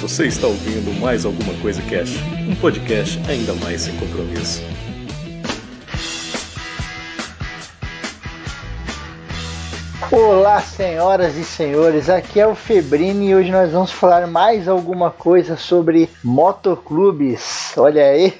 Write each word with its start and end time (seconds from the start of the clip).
Você 0.00 0.26
está 0.26 0.46
ouvindo 0.46 0.92
mais 1.00 1.24
alguma 1.24 1.54
coisa 1.62 1.80
Cash, 1.82 2.16
um 2.46 2.54
podcast 2.56 3.18
ainda 3.28 3.54
mais 3.54 3.80
sem 3.80 3.96
compromisso. 3.96 4.62
Olá, 10.12 10.60
senhoras 10.60 11.36
e 11.36 11.44
senhores, 11.44 12.10
aqui 12.10 12.38
é 12.38 12.46
o 12.46 12.54
Febrini 12.54 13.30
e 13.30 13.34
hoje 13.34 13.50
nós 13.50 13.72
vamos 13.72 13.90
falar 13.90 14.26
mais 14.26 14.68
alguma 14.68 15.10
coisa 15.10 15.56
sobre 15.56 16.10
motoclubes. 16.22 17.72
Olha 17.78 18.04
aí, 18.04 18.34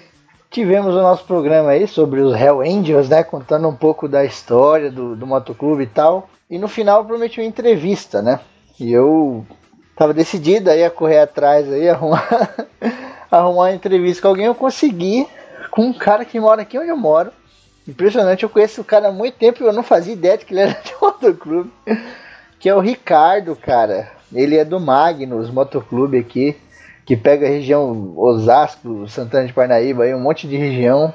tivemos 0.51 0.95
o 0.95 1.01
nosso 1.01 1.25
programa 1.25 1.71
aí 1.71 1.89
sobre 1.89 2.21
os 2.21 2.39
Hell 2.39 2.61
Angels, 2.61 3.09
né? 3.09 3.25
Contando 3.25 3.67
um 3.67 3.75
pouco 3.75 4.07
da 4.07 4.25
história 4.27 4.91
do, 4.91 5.17
do 5.17 5.27
motoclube 5.27 5.85
e 5.85 5.87
tal. 5.87 6.29
E 6.51 6.59
no 6.59 6.69
final 6.69 7.05
prometi 7.07 7.41
uma 7.41 7.47
entrevista, 7.47 8.21
né? 8.21 8.41
E 8.79 8.93
eu 8.93 9.45
tava 9.97 10.13
decidido 10.13 10.71
aí 10.71 10.85
a 10.85 10.91
correr 10.91 11.19
atrás 11.19 11.73
aí, 11.73 11.89
arrumar, 11.91 12.29
arrumar 13.31 13.63
uma 13.63 13.75
entrevista 13.75 14.23
com 14.23 14.29
alguém. 14.29 14.47
Eu 14.47 14.55
consegui 14.55 15.27
com 15.71 15.87
um 15.87 15.93
cara 15.93 16.25
que 16.25 16.39
mora 16.39 16.63
aqui 16.63 16.79
onde 16.79 16.91
eu 16.91 16.97
moro. 16.97 17.33
Impressionante, 17.89 18.43
eu 18.43 18.49
conheço 18.49 18.81
o 18.81 18.85
cara 18.85 19.09
há 19.09 19.13
muito 19.13 19.39
tempo 19.39 19.63
e 19.63 19.67
eu 19.67 19.73
não 19.73 19.83
fazia 19.83 20.13
ideia 20.13 20.37
de 20.37 20.45
que 20.45 20.53
ele 20.53 20.61
era 20.61 20.73
de 20.85 20.95
motoclube. 21.01 21.73
Que 22.59 22.69
é 22.69 22.75
o 22.75 22.81
Ricardo, 22.81 23.57
cara. 23.57 24.13
Ele 24.33 24.57
é 24.57 24.65
do 24.65 24.81
Magnus 24.81 25.51
Motoclube 25.51 26.19
aqui, 26.19 26.57
que 27.05 27.17
pega 27.17 27.47
a 27.47 27.49
região 27.49 28.13
Osasco, 28.17 29.09
Santana 29.09 29.47
de 29.47 29.53
Parnaíba, 29.53 30.03
aí, 30.03 30.13
um 30.13 30.21
monte 30.21 30.49
de 30.49 30.57
região. 30.57 31.15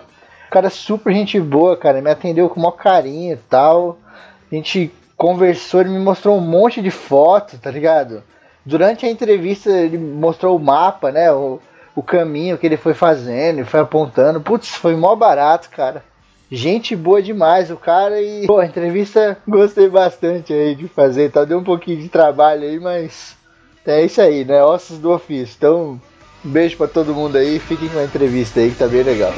Cara 0.50 0.70
super 0.70 1.14
gente 1.14 1.40
boa, 1.40 1.76
cara. 1.76 2.02
Me 2.02 2.10
atendeu 2.10 2.50
com 2.50 2.60
o 2.60 2.64
maior 2.64 2.78
carinho 2.78 3.34
e 3.34 3.38
tal. 3.50 3.98
A 4.50 4.56
gente 4.56 4.92
conversou, 5.18 5.82
ele 5.82 5.90
me 5.90 6.00
mostrou 6.00 6.38
um 6.38 6.42
monte 6.42 6.82
de 6.82 6.90
fotos, 6.90 7.60
tá 7.60 7.70
ligado? 7.70 8.24
Durante 8.66 9.06
a 9.06 9.10
entrevista 9.10 9.70
ele 9.70 9.98
mostrou 9.98 10.56
o 10.56 10.60
mapa, 10.60 11.12
né? 11.12 11.32
O, 11.32 11.60
o 11.96 12.04
caminho 12.04 12.58
que 12.58 12.66
ele 12.66 12.78
foi 12.78 12.94
fazendo 12.94 13.62
e 13.62 13.66
foi 13.66 13.80
apontando. 13.80 14.42
Putz, 14.42 14.70
foi 14.70 14.96
mó 14.96 15.16
barato, 15.16 15.70
cara. 15.70 16.04
Gente 16.52 16.96
boa 16.96 17.22
demais 17.22 17.72
o 17.72 17.78
cara 17.78 18.22
e 18.22 18.46
pô, 18.46 18.60
a 18.60 18.66
entrevista 18.66 19.38
gostei 19.48 19.88
bastante 19.88 20.52
aí 20.52 20.76
de 20.76 20.88
fazer, 20.88 21.32
tá? 21.32 21.46
Deu 21.46 21.58
um 21.58 21.64
pouquinho 21.64 22.02
de 22.02 22.10
trabalho 22.10 22.64
aí, 22.64 22.80
mas 22.80 23.38
é 23.86 24.04
isso 24.04 24.22
aí, 24.22 24.44
né? 24.44 24.62
Ossos 24.64 25.00
do 25.00 25.12
ofício. 25.12 25.56
Então, 25.58 26.02
um 26.44 26.50
beijo 26.50 26.78
para 26.78 26.88
todo 26.88 27.16
mundo 27.16 27.38
aí, 27.38 27.58
fiquem 27.58 27.88
com 27.88 28.00
a 28.00 28.04
entrevista 28.04 28.60
aí 28.60 28.70
que 28.70 28.78
tá 28.78 28.88
bem 28.88 29.04
legal. 29.04 29.34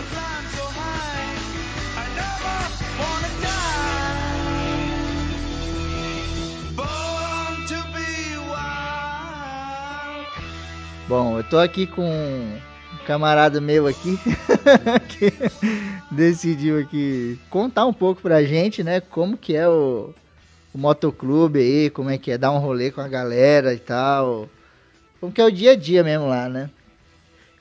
Bom, 11.16 11.38
eu 11.38 11.44
tô 11.44 11.59
aqui 11.59 11.86
com 11.86 12.09
um 12.09 12.58
camarada 13.06 13.61
meu 13.61 13.86
aqui 13.86 14.17
que 15.09 15.31
decidiu 16.09 16.80
aqui 16.80 17.38
contar 17.52 17.86
um 17.86 17.94
pouco 17.94 18.20
pra 18.20 18.44
gente, 18.44 18.83
né, 18.83 19.00
como 19.00 19.38
que 19.38 19.55
é 19.55 19.70
o, 19.70 20.11
o 20.73 20.78
motoclube 20.78 21.59
aí, 21.59 21.92
como 21.92 22.09
é 22.09 22.17
que 22.17 22.31
é 22.31 22.38
dar 22.39 22.50
um 22.50 22.58
rolê 22.58 22.89
com 22.89 23.00
a 23.00 23.08
galera 23.08 23.75
e 23.75 23.78
tal. 23.78 24.50
Como 25.20 25.31
que 25.31 25.39
é 25.39 25.45
o 25.45 25.52
dia 25.52 25.73
a 25.73 25.75
dia 25.75 26.03
mesmo 26.03 26.28
lá, 26.28 26.50
né? 26.50 26.72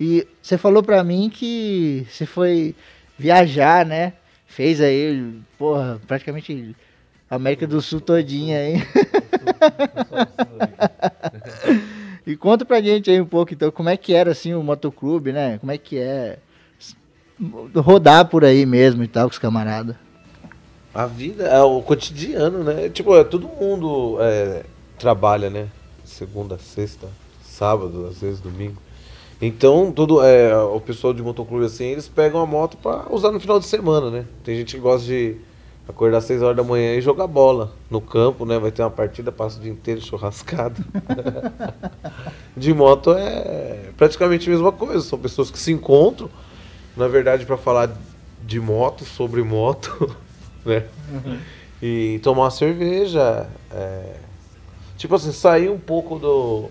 E 0.01 0.27
você 0.41 0.57
falou 0.57 0.83
pra 0.83 1.05
mim 1.05 1.29
que 1.29 2.07
você 2.09 2.25
foi 2.25 2.75
viajar, 3.19 3.85
né? 3.85 4.15
Fez 4.47 4.81
aí, 4.81 5.31
porra, 5.59 6.01
praticamente 6.07 6.75
América 7.29 7.67
do 7.67 7.83
Sul 7.83 8.01
todinha 8.01 8.61
aí. 8.61 8.77
E 12.27 12.37
conta 12.37 12.65
pra 12.65 12.81
gente 12.81 13.11
aí 13.11 13.21
um 13.21 13.27
pouco, 13.27 13.53
então, 13.53 13.71
como 13.71 13.89
é 13.89 13.97
que 13.97 14.15
era, 14.15 14.31
assim, 14.31 14.55
o 14.55 14.63
motoclube, 14.63 15.33
né? 15.33 15.59
Como 15.59 15.73
é 15.73 15.79
que 15.79 15.99
é 15.99 16.39
rodar 17.75 18.29
por 18.29 18.45
aí 18.45 18.65
mesmo 18.65 19.03
e 19.03 19.09
tal, 19.09 19.29
com 19.29 19.33
os 19.33 19.39
camaradas. 19.39 19.97
A 20.95 21.07
vida, 21.07 21.45
é 21.45 21.61
o 21.63 21.81
cotidiano, 21.83 22.63
né? 22.63 22.89
Tipo, 22.89 23.17
é, 23.17 23.25
todo 23.25 23.49
mundo 23.49 24.19
é, 24.21 24.65
trabalha, 24.99 25.49
né? 25.51 25.69
Segunda, 26.05 26.59
sexta, 26.59 27.09
sábado, 27.43 28.07
às 28.07 28.21
vezes 28.21 28.41
domingo. 28.41 28.81
Então, 29.41 29.91
todo, 29.91 30.23
é, 30.23 30.57
o 30.57 30.81
pessoal 30.81 31.13
de 31.13 31.23
motoclube, 31.23 31.65
assim, 31.65 31.87
eles 31.87 32.09
pegam 32.09 32.41
a 32.41 32.47
moto 32.47 32.77
pra 32.77 33.07
usar 33.11 33.33
no 33.33 33.41
final 33.41 33.59
de 33.59 33.67
semana, 33.67 34.11
né? 34.11 34.27
Tem 34.45 34.57
gente 34.57 34.77
que 34.77 34.81
gosta 34.81 35.07
de 35.07 35.37
acordar 35.89 36.19
às 36.19 36.25
6 36.25 36.43
horas 36.43 36.57
da 36.57 36.63
manhã 36.63 36.95
e 36.95 37.01
jogar 37.01 37.27
bola 37.27 37.73
no 37.91 38.01
campo, 38.01 38.45
né? 38.45 38.59
Vai 38.59 38.71
ter 38.71 38.83
uma 38.83 38.91
partida, 38.91 39.33
passa 39.33 39.59
o 39.59 39.63
dia 39.63 39.73
inteiro 39.73 40.01
churrascado. 40.01 40.85
de 42.57 42.73
moto 42.73 43.13
é 43.13 43.91
praticamente 43.97 44.49
a 44.49 44.53
mesma 44.53 44.73
coisa, 44.73 45.01
são 45.03 45.19
pessoas 45.19 45.51
que 45.51 45.59
se 45.59 45.73
encontram, 45.73 46.31
na 46.97 47.09
verdade, 47.09 47.45
para 47.45 47.57
falar 47.57 47.91
de 48.45 48.61
moto, 48.61 49.05
sobre 49.05 49.43
moto, 49.43 50.17
né? 50.65 50.85
Uhum. 51.11 51.39
E 51.83 52.21
tomar 52.23 52.43
uma 52.43 52.51
cerveja. 52.51 53.49
É... 53.71 54.17
Tipo 54.97 55.17
assim, 55.17 55.33
sair 55.33 55.69
um 55.69 55.79
pouco 55.79 56.19
do 56.19 56.71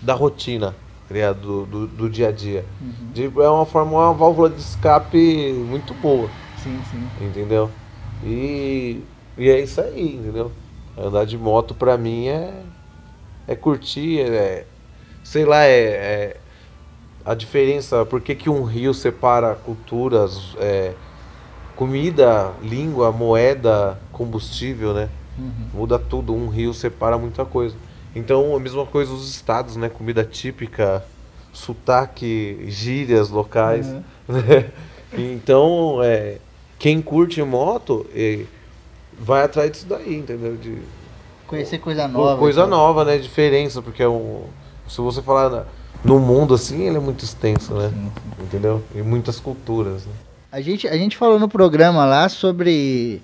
da 0.00 0.14
rotina, 0.14 0.74
tá 1.08 1.32
do, 1.32 1.64
do, 1.64 1.86
do 1.86 2.10
dia 2.10 2.28
a 2.28 2.32
dia. 2.32 2.64
Uhum. 2.80 3.12
De, 3.12 3.24
é 3.24 3.48
uma 3.48 3.66
forma, 3.66 3.92
uma 3.92 4.12
válvula 4.12 4.50
de 4.50 4.60
escape 4.60 5.52
muito 5.52 5.94
boa. 5.94 6.28
Sim, 6.62 6.78
sim. 6.90 7.08
Entendeu? 7.20 7.70
E, 8.24 9.02
e 9.36 9.50
é 9.50 9.60
isso 9.60 9.80
aí, 9.80 10.16
entendeu? 10.16 10.50
Andar 10.96 11.26
de 11.26 11.36
moto 11.36 11.74
pra 11.74 11.98
mim 11.98 12.28
é, 12.28 12.62
é 13.46 13.54
curtir, 13.54 14.20
é, 14.20 14.66
sei 15.22 15.44
lá, 15.44 15.64
é, 15.64 15.80
é 15.80 16.36
a 17.24 17.34
diferença, 17.34 18.04
por 18.04 18.20
que, 18.20 18.34
que 18.34 18.50
um 18.50 18.64
rio 18.64 18.92
separa 18.92 19.54
culturas, 19.54 20.54
é, 20.58 20.92
comida, 21.74 22.52
língua, 22.62 23.10
moeda, 23.10 23.98
combustível, 24.12 24.94
né? 24.94 25.08
Uhum. 25.38 25.68
Muda 25.72 25.98
tudo, 25.98 26.34
um 26.34 26.48
rio 26.48 26.72
separa 26.74 27.18
muita 27.18 27.44
coisa. 27.44 27.74
Então 28.14 28.54
a 28.54 28.60
mesma 28.60 28.86
coisa 28.86 29.12
os 29.12 29.28
estados, 29.28 29.74
né? 29.74 29.88
Comida 29.88 30.24
típica, 30.24 31.04
sotaque, 31.52 32.64
gírias 32.68 33.30
locais. 33.30 33.86
Uhum. 33.88 34.02
Né? 34.28 34.70
Então, 35.16 36.02
é, 36.02 36.38
quem 36.78 37.00
curte 37.00 37.42
moto 37.42 38.06
vai 39.18 39.44
atrás 39.44 39.70
disso 39.72 39.86
daí, 39.86 40.16
entendeu? 40.16 40.56
De, 40.56 40.78
Conhecer 41.46 41.78
coisa 41.78 42.08
nova. 42.08 42.38
Coisa 42.38 42.60
então. 42.60 42.70
nova, 42.70 43.04
né? 43.04 43.18
Diferença, 43.18 43.82
porque 43.82 44.02
é 44.02 44.08
um. 44.08 44.44
Se 44.88 45.00
você 45.00 45.22
falar 45.22 45.66
no 46.02 46.18
mundo 46.18 46.54
assim, 46.54 46.82
ele 46.86 46.96
é 46.96 47.00
muito 47.00 47.24
extenso, 47.24 47.74
né? 47.74 47.90
Sim. 47.90 48.12
Entendeu? 48.42 48.82
E 48.94 49.02
muitas 49.02 49.38
culturas. 49.40 50.04
Né? 50.06 50.12
A, 50.50 50.60
gente, 50.60 50.88
a 50.88 50.96
gente 50.96 51.16
falou 51.16 51.38
no 51.38 51.48
programa 51.48 52.04
lá 52.04 52.28
sobre 52.28 53.22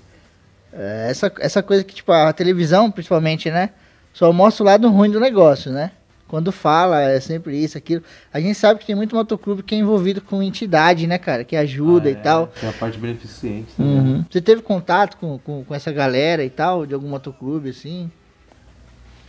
é, 0.73 1.09
essa, 1.11 1.33
essa 1.41 1.63
coisa 1.63 1.83
que, 1.83 1.95
tipo, 1.95 2.13
a 2.13 2.33
televisão, 2.33 2.91
principalmente, 2.91 3.51
né? 3.51 3.71
Só 4.13 4.33
mostra 4.33 4.63
o 4.63 4.67
lado 4.67 4.91
ruim 4.91 5.11
do 5.11 5.21
negócio, 5.21 5.71
né? 5.71 5.93
Quando 6.31 6.53
fala, 6.53 7.03
é 7.03 7.19
sempre 7.19 7.57
isso, 7.57 7.77
aquilo. 7.77 8.05
A 8.33 8.39
gente 8.39 8.55
sabe 8.55 8.79
que 8.79 8.87
tem 8.87 8.95
muito 8.95 9.17
motoclube 9.17 9.65
que 9.65 9.75
é 9.75 9.79
envolvido 9.79 10.21
com 10.21 10.41
entidade, 10.41 11.05
né, 11.09 11.19
cara? 11.19 11.43
Que 11.43 11.57
ajuda 11.57 12.09
ah, 12.09 12.13
é, 12.13 12.13
e 12.13 12.17
tal. 12.17 12.47
Tem 12.47 12.69
a 12.69 12.73
parte 12.73 12.97
beneficente 12.97 13.67
Uhum. 13.77 14.25
Você 14.31 14.41
teve 14.41 14.63
contato 14.63 15.17
com, 15.17 15.39
com, 15.41 15.65
com, 15.65 15.75
essa 15.75 15.91
galera 15.91 16.45
e 16.45 16.49
tal, 16.49 16.87
de 16.87 16.95
algum 16.95 17.09
motoclube, 17.09 17.71
assim? 17.71 18.09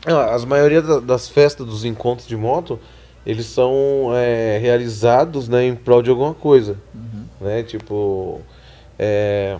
Ah, 0.06 0.36
as 0.36 0.46
maioria 0.46 0.80
das 1.02 1.28
festas, 1.28 1.66
dos 1.66 1.86
encontros 1.86 2.28
de 2.28 2.38
moto, 2.38 2.80
eles 3.26 3.48
são 3.48 4.12
é, 4.14 4.60
realizados 4.60 5.50
né, 5.50 5.66
em 5.66 5.76
prol 5.76 6.04
de 6.04 6.12
alguma 6.12 6.36
coisa. 6.36 6.78
Uhum. 6.94 7.26
Né? 7.42 7.64
Tipo, 7.64 8.42
é, 9.00 9.58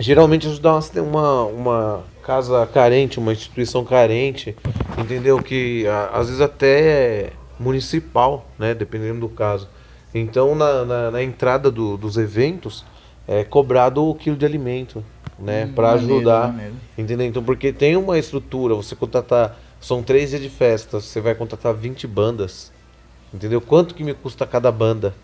geralmente 0.00 0.46
ajudar 0.46 0.80
uma, 1.02 1.42
uma 1.44 2.04
casa 2.26 2.66
carente, 2.66 3.20
uma 3.20 3.32
instituição 3.32 3.84
carente, 3.84 4.56
entendeu? 4.98 5.40
Que 5.40 5.84
às 6.12 6.26
vezes 6.26 6.40
até 6.40 6.80
é 6.80 7.32
municipal, 7.58 8.50
né? 8.58 8.74
Dependendo 8.74 9.20
do 9.20 9.28
caso. 9.28 9.68
Então 10.12 10.56
na, 10.56 10.84
na, 10.84 11.10
na 11.12 11.22
entrada 11.22 11.70
do, 11.70 11.96
dos 11.96 12.16
eventos 12.16 12.84
é 13.28 13.44
cobrado 13.44 14.04
o 14.04 14.14
quilo 14.14 14.36
de 14.36 14.44
alimento, 14.44 15.04
né? 15.38 15.66
Hum, 15.66 15.72
para 15.72 15.92
ajudar, 15.92 16.48
maneiro. 16.48 16.74
entendeu? 16.98 17.26
Então 17.28 17.44
porque 17.44 17.72
tem 17.72 17.96
uma 17.96 18.18
estrutura, 18.18 18.74
você 18.74 18.96
contratar, 18.96 19.56
são 19.80 20.02
três 20.02 20.30
dias 20.30 20.42
de 20.42 20.50
festa, 20.50 21.00
você 21.00 21.20
vai 21.20 21.34
contratar 21.36 21.72
20 21.74 22.08
bandas, 22.08 22.72
entendeu? 23.32 23.60
Quanto 23.60 23.94
que 23.94 24.02
me 24.02 24.14
custa 24.14 24.44
cada 24.44 24.72
banda? 24.72 25.14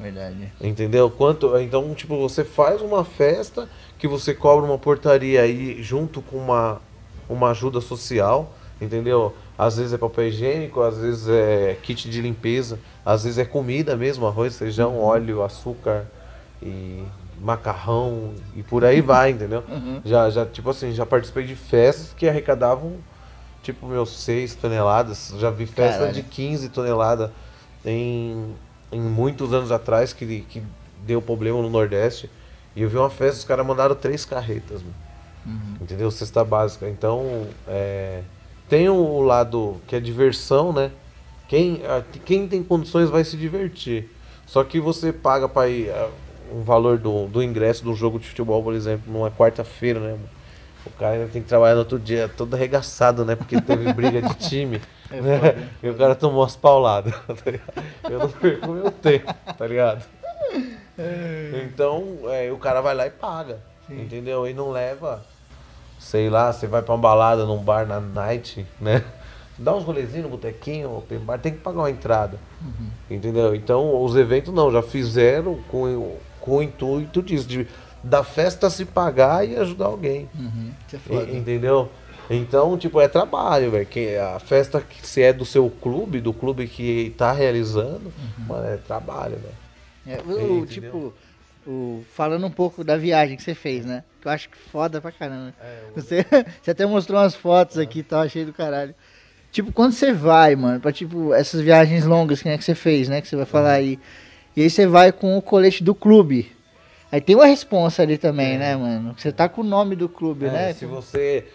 Verdade. 0.00 0.52
Entendeu? 0.60 1.10
Quanto? 1.10 1.56
Então, 1.58 1.94
tipo, 1.94 2.16
você 2.18 2.44
faz 2.44 2.80
uma 2.80 3.04
festa 3.04 3.68
que 3.98 4.08
você 4.08 4.32
cobra 4.32 4.64
uma 4.64 4.78
portaria 4.78 5.42
aí 5.42 5.82
junto 5.82 6.22
com 6.22 6.36
uma, 6.36 6.80
uma 7.28 7.50
ajuda 7.50 7.80
social, 7.80 8.52
entendeu? 8.80 9.34
Às 9.58 9.76
vezes 9.76 9.92
é 9.92 9.98
papel 9.98 10.28
higiênico, 10.28 10.80
às 10.80 10.96
vezes 10.96 11.28
é 11.28 11.76
kit 11.82 12.08
de 12.08 12.22
limpeza, 12.22 12.78
às 13.04 13.24
vezes 13.24 13.38
é 13.38 13.44
comida 13.44 13.94
mesmo, 13.94 14.26
arroz, 14.26 14.56
feijão, 14.56 14.96
uhum. 14.96 15.02
óleo, 15.02 15.42
açúcar 15.42 16.06
e 16.62 17.04
macarrão 17.38 18.34
e 18.56 18.62
por 18.62 18.84
aí 18.84 19.00
vai, 19.02 19.30
entendeu? 19.32 19.62
Uhum. 19.68 20.00
Já, 20.04 20.30
já, 20.30 20.46
tipo 20.46 20.70
assim, 20.70 20.92
já 20.92 21.04
participei 21.04 21.44
de 21.44 21.54
festas 21.54 22.14
que 22.16 22.26
arrecadavam 22.26 22.94
tipo, 23.62 23.86
meus 23.86 24.10
6 24.22 24.54
toneladas. 24.54 25.34
Já 25.38 25.50
vi 25.50 25.66
festa 25.66 25.98
Caralho. 25.98 26.14
de 26.14 26.22
15 26.22 26.68
toneladas 26.70 27.30
em, 27.84 28.54
em 28.92 29.00
muitos 29.00 29.52
anos 29.52 29.70
atrás 29.70 30.12
que, 30.12 30.40
que 30.48 30.62
deu 31.04 31.20
problema 31.20 31.60
no 31.62 31.70
Nordeste. 31.70 32.30
E 32.74 32.82
eu 32.82 32.88
vi 32.88 32.96
uma 32.96 33.10
festa, 33.10 33.38
os 33.38 33.44
caras 33.44 33.66
mandaram 33.66 33.94
três 33.94 34.24
carretas, 34.24 34.82
mano. 34.82 34.94
Uhum. 35.46 35.76
Entendeu? 35.80 36.10
Cesta 36.10 36.44
básica. 36.44 36.88
Então, 36.88 37.46
é, 37.66 38.22
tem 38.68 38.88
o 38.88 39.20
lado 39.20 39.80
que 39.86 39.96
é 39.96 40.00
diversão, 40.00 40.72
né? 40.72 40.90
Quem, 41.48 41.82
quem 42.24 42.46
tem 42.46 42.62
condições 42.62 43.10
vai 43.10 43.24
se 43.24 43.36
divertir. 43.36 44.08
Só 44.46 44.62
que 44.62 44.78
você 44.78 45.12
paga 45.12 45.48
para 45.48 45.68
ir 45.68 45.90
um 46.52 46.62
valor 46.62 46.98
do, 46.98 47.26
do 47.26 47.42
ingresso 47.42 47.82
de 47.82 47.88
um 47.88 47.94
jogo 47.94 48.18
de 48.18 48.28
futebol, 48.28 48.62
por 48.62 48.74
exemplo, 48.74 49.12
numa 49.12 49.30
quarta-feira, 49.30 49.98
né? 50.00 50.18
O 50.86 50.90
cara 50.90 51.14
ainda 51.14 51.28
tem 51.28 51.42
que 51.42 51.48
trabalhar 51.48 51.74
no 51.74 51.80
outro 51.80 51.98
dia 51.98 52.28
todo 52.28 52.54
arregaçado, 52.54 53.24
né? 53.24 53.34
Porque 53.34 53.60
teve 53.60 53.92
briga 53.92 54.22
de 54.22 54.34
time. 54.34 54.80
É. 55.12 55.68
E 55.82 55.88
o 55.88 55.94
cara 55.94 56.14
tomou 56.14 56.44
as 56.44 56.56
pauladas. 56.56 57.12
tá? 57.26 58.10
Eu 58.10 58.18
não 58.20 58.28
perco 58.28 58.68
meu 58.72 58.90
tempo, 58.90 59.32
tá 59.56 59.66
ligado? 59.66 60.04
Então, 61.64 62.04
é, 62.28 62.50
o 62.52 62.56
cara 62.58 62.80
vai 62.80 62.94
lá 62.94 63.06
e 63.06 63.10
paga. 63.10 63.58
Sim. 63.86 64.02
Entendeu? 64.02 64.46
E 64.46 64.52
não 64.54 64.70
leva, 64.70 65.22
sei 65.98 66.28
lá, 66.30 66.52
você 66.52 66.66
vai 66.66 66.82
pra 66.82 66.94
uma 66.94 67.00
balada 67.00 67.44
num 67.44 67.58
bar 67.58 67.86
na 67.86 67.98
night, 68.00 68.66
né? 68.80 69.02
Dá 69.58 69.74
uns 69.74 69.84
rolezinhos 69.84 70.24
no 70.24 70.30
botequinho, 70.30 70.96
open 70.96 71.18
bar, 71.18 71.38
tem 71.38 71.52
que 71.52 71.58
pagar 71.58 71.80
uma 71.80 71.90
entrada. 71.90 72.38
Entendeu? 73.10 73.54
Então, 73.54 74.02
os 74.02 74.16
eventos 74.16 74.52
não, 74.54 74.70
já 74.70 74.82
fizeram 74.82 75.58
com, 75.70 76.16
com 76.40 76.56
o 76.58 76.62
intuito 76.62 77.22
disso, 77.22 77.46
de 77.48 77.66
da 78.02 78.24
festa 78.24 78.70
se 78.70 78.86
pagar 78.86 79.46
e 79.46 79.56
ajudar 79.56 79.86
alguém. 79.86 80.26
Uhum. 80.34 80.70
Isso 80.86 80.96
é 80.96 80.98
E- 80.98 81.00
foda. 81.00 81.30
Entendeu? 81.32 81.90
Então, 82.30 82.78
tipo, 82.78 83.00
é 83.00 83.08
trabalho, 83.08 83.72
velho. 83.72 83.88
A 84.34 84.38
festa 84.38 84.80
que 84.80 85.04
se 85.06 85.20
é 85.20 85.32
do 85.32 85.44
seu 85.44 85.68
clube, 85.68 86.20
do 86.20 86.32
clube 86.32 86.68
que 86.68 87.12
tá 87.18 87.32
realizando, 87.32 88.12
mano, 88.46 88.66
é 88.68 88.76
trabalho, 88.76 89.36
velho. 89.36 89.54
É, 90.06 90.22
o, 90.32 90.64
tipo, 90.64 91.12
o, 91.66 92.04
falando 92.14 92.46
um 92.46 92.50
pouco 92.50 92.84
da 92.84 92.96
viagem 92.96 93.36
que 93.36 93.42
você 93.42 93.54
fez, 93.54 93.84
né? 93.84 94.04
Que 94.20 94.28
eu 94.28 94.32
acho 94.32 94.48
que 94.48 94.56
foda 94.56 95.00
pra 95.00 95.10
caramba. 95.10 95.52
Você, 95.94 96.24
você 96.62 96.70
até 96.70 96.86
mostrou 96.86 97.20
umas 97.20 97.34
fotos 97.34 97.76
aqui 97.78 97.98
e 97.98 98.02
tal, 98.02 98.20
achei 98.22 98.44
do 98.44 98.52
caralho. 98.52 98.94
Tipo, 99.50 99.72
quando 99.72 99.92
você 99.92 100.12
vai, 100.12 100.54
mano, 100.54 100.78
pra 100.78 100.92
tipo, 100.92 101.34
essas 101.34 101.60
viagens 101.60 102.04
longas 102.04 102.40
que, 102.40 102.48
né, 102.48 102.56
que 102.56 102.62
você 102.62 102.74
fez, 102.74 103.08
né? 103.08 103.20
Que 103.20 103.26
você 103.26 103.34
vai 103.34 103.44
falar 103.46 103.72
aí. 103.72 103.98
E 104.56 104.62
aí 104.62 104.70
você 104.70 104.86
vai 104.86 105.10
com 105.10 105.36
o 105.36 105.42
colete 105.42 105.82
do 105.82 105.94
clube. 105.94 106.52
Aí 107.10 107.20
tem 107.20 107.34
uma 107.34 107.46
responsa 107.46 108.02
ali 108.02 108.16
também, 108.16 108.54
É. 108.54 108.58
né, 108.58 108.76
mano? 108.76 109.14
Você 109.18 109.32
tá 109.32 109.48
com 109.48 109.62
o 109.62 109.64
nome 109.64 109.96
do 109.96 110.08
clube, 110.08 110.46
É, 110.46 110.50
né? 110.50 110.72
Se 110.72 110.86
você, 110.86 111.48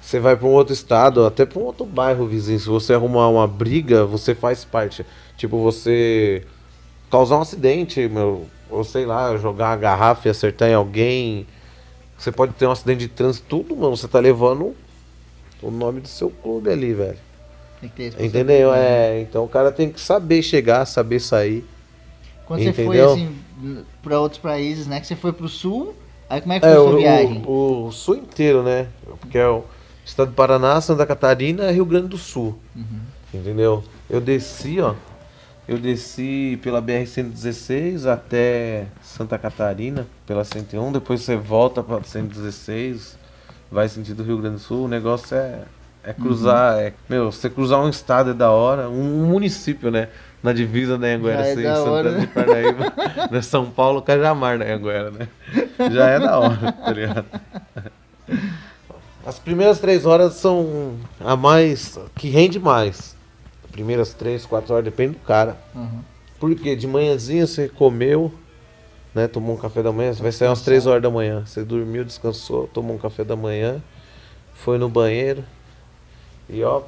você 0.00 0.18
vai 0.20 0.36
para 0.36 0.46
um 0.46 0.52
outro 0.52 0.72
estado, 0.72 1.24
até 1.24 1.44
para 1.46 1.58
um 1.58 1.64
outro 1.64 1.84
bairro 1.86 2.26
vizinho, 2.26 2.58
se 2.60 2.68
você 2.68 2.94
arrumar 2.94 3.28
uma 3.28 3.46
briga, 3.46 4.04
você 4.04 4.34
faz 4.34 4.64
parte. 4.64 5.04
Tipo, 5.36 5.62
você 5.62 6.44
causar 7.10 7.38
um 7.38 7.42
acidente, 7.42 8.08
meu, 8.08 8.46
ou 8.68 8.84
sei 8.84 9.04
lá, 9.06 9.36
jogar 9.36 9.70
uma 9.70 9.76
garrafa 9.76 10.28
e 10.28 10.30
acertar 10.30 10.68
em 10.68 10.74
alguém. 10.74 11.46
Você 12.18 12.30
pode 12.30 12.52
ter 12.52 12.66
um 12.66 12.70
acidente 12.70 13.00
de 13.00 13.08
trânsito, 13.08 13.46
tudo, 13.48 13.74
mano. 13.76 13.96
Você 13.96 14.06
tá 14.06 14.18
levando 14.20 14.74
o 15.62 15.70
nome 15.70 16.00
do 16.00 16.08
seu 16.08 16.30
clube 16.30 16.70
ali, 16.70 16.92
velho. 16.92 17.18
Entendeu? 18.18 18.74
É, 18.74 19.20
então 19.22 19.44
o 19.44 19.48
cara 19.48 19.72
tem 19.72 19.90
que 19.90 20.00
saber 20.00 20.42
chegar, 20.42 20.84
saber 20.86 21.18
sair. 21.20 21.64
Quando 22.46 22.62
você 22.62 22.72
foi, 22.72 22.84
Entendeu? 22.84 23.12
assim, 23.12 23.36
pra 24.02 24.20
outros 24.20 24.40
países, 24.40 24.86
né? 24.86 25.00
Que 25.00 25.06
você 25.06 25.16
foi 25.16 25.32
pro 25.32 25.48
sul, 25.48 25.94
aí 26.28 26.40
como 26.40 26.52
é 26.52 26.60
que 26.60 26.66
É, 26.66 26.68
foi 26.68 26.76
a 26.78 26.82
o, 26.82 26.88
sua 26.90 26.98
viagem? 26.98 27.42
o, 27.46 27.86
o 27.86 27.92
sul 27.92 28.16
inteiro, 28.16 28.62
né? 28.62 28.88
Porque 29.20 29.38
é 29.38 29.48
o 29.48 29.64
estado 30.10 30.30
do 30.30 30.34
Paraná, 30.34 30.80
Santa 30.80 31.06
Catarina 31.06 31.70
e 31.70 31.74
Rio 31.74 31.84
Grande 31.84 32.08
do 32.08 32.18
Sul. 32.18 32.58
Uhum. 32.74 33.00
Entendeu? 33.32 33.84
Eu 34.08 34.20
desci, 34.20 34.80
ó. 34.80 34.94
Eu 35.68 35.78
desci 35.78 36.58
pela 36.62 36.82
BR-116 36.82 38.10
até 38.10 38.86
Santa 39.00 39.38
Catarina, 39.38 40.06
pela 40.26 40.42
101. 40.42 40.92
Depois 40.92 41.20
você 41.20 41.36
volta 41.36 41.80
pra 41.80 42.02
116, 42.02 43.16
vai 43.70 43.88
sentido 43.88 44.24
Rio 44.24 44.38
Grande 44.38 44.56
do 44.56 44.60
Sul. 44.60 44.86
O 44.86 44.88
negócio 44.88 45.36
é, 45.36 45.60
é 46.02 46.12
cruzar. 46.12 46.76
É, 46.78 46.92
meu, 47.08 47.30
você 47.30 47.48
cruzar 47.48 47.80
um 47.80 47.88
estado 47.88 48.30
é 48.30 48.34
da 48.34 48.50
hora. 48.50 48.88
Um, 48.88 49.26
município, 49.26 49.92
né? 49.92 50.08
Na 50.42 50.52
divisa 50.52 50.98
da 50.98 51.06
Anguera, 51.06 51.46
é 51.46 51.52
assim, 51.52 51.62
da 51.62 51.76
Santana 51.76 52.10
né? 52.10 52.20
de 52.20 52.26
Parnaíba. 52.26 52.92
né? 53.30 53.42
São 53.42 53.70
Paulo, 53.70 54.02
Cajamar, 54.02 54.58
né? 54.58 54.74
Anguera, 54.74 55.12
né? 55.12 55.28
Já 55.92 56.06
é 56.08 56.18
da 56.18 56.36
hora, 56.36 56.72
tá 56.72 56.92
ligado? 56.92 57.26
As 59.24 59.38
primeiras 59.38 59.78
três 59.78 60.06
horas 60.06 60.34
são 60.34 60.96
a 61.20 61.36
mais. 61.36 61.98
que 62.16 62.28
rende 62.28 62.58
mais. 62.58 63.16
Primeiras 63.70 64.12
três, 64.12 64.46
quatro 64.46 64.74
horas, 64.74 64.84
depende 64.84 65.14
do 65.14 65.20
cara. 65.20 65.58
Uhum. 65.74 66.00
Porque 66.38 66.74
de 66.74 66.86
manhãzinha 66.86 67.46
você 67.46 67.68
comeu, 67.68 68.32
né? 69.14 69.28
Tomou 69.28 69.54
um 69.54 69.58
café 69.58 69.82
da 69.82 69.92
manhã, 69.92 70.12
você 70.12 70.22
vai 70.22 70.32
sair 70.32 70.48
umas 70.48 70.62
três 70.62 70.86
horas 70.86 71.02
da 71.02 71.10
manhã. 71.10 71.44
Você 71.44 71.62
dormiu, 71.62 72.04
descansou, 72.04 72.66
tomou 72.66 72.96
um 72.96 72.98
café 72.98 73.22
da 73.22 73.36
manhã, 73.36 73.82
foi 74.54 74.78
no 74.78 74.88
banheiro 74.88 75.44
e 76.48 76.64
ó, 76.64 76.82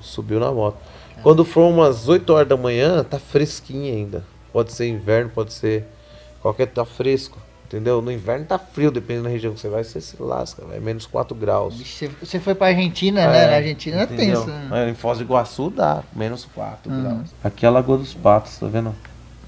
subiu 0.00 0.40
na 0.40 0.50
moto. 0.50 0.78
Quando 1.22 1.44
for 1.44 1.68
umas 1.68 2.08
8 2.08 2.28
horas 2.32 2.48
da 2.48 2.56
manhã, 2.56 3.04
tá 3.04 3.18
fresquinho 3.18 3.94
ainda. 3.94 4.24
Pode 4.52 4.72
ser 4.72 4.88
inverno, 4.88 5.30
pode 5.30 5.52
ser 5.52 5.84
qualquer 6.40 6.66
tá 6.66 6.84
fresco. 6.84 7.38
Entendeu? 7.74 8.00
No 8.00 8.12
inverno 8.12 8.44
tá 8.46 8.56
frio, 8.56 8.92
dependendo 8.92 9.24
da 9.24 9.30
região 9.30 9.52
que 9.52 9.58
você 9.60 9.68
vai, 9.68 9.82
você 9.82 10.00
se 10.00 10.14
lasca, 10.22 10.64
vai 10.64 10.78
menos 10.78 11.06
4 11.06 11.34
graus. 11.34 11.74
Você 12.22 12.38
foi 12.38 12.54
pra 12.54 12.68
Argentina, 12.68 13.26
né? 13.26 13.44
É, 13.44 13.50
Na 13.50 13.56
Argentina 13.56 14.02
é 14.02 14.06
tenso. 14.06 14.46
né? 14.46 14.86
É, 14.86 14.90
em 14.90 14.94
Foz 14.94 15.18
do 15.18 15.24
Iguaçu 15.24 15.70
dá, 15.70 16.04
menos 16.14 16.44
4 16.54 16.88
Uhum. 16.92 17.02
graus. 17.02 17.30
Aqui 17.42 17.64
é 17.66 17.68
a 17.68 17.72
Lagoa 17.72 17.98
dos 17.98 18.14
Patos, 18.14 18.56
tá 18.58 18.66
vendo? 18.68 18.94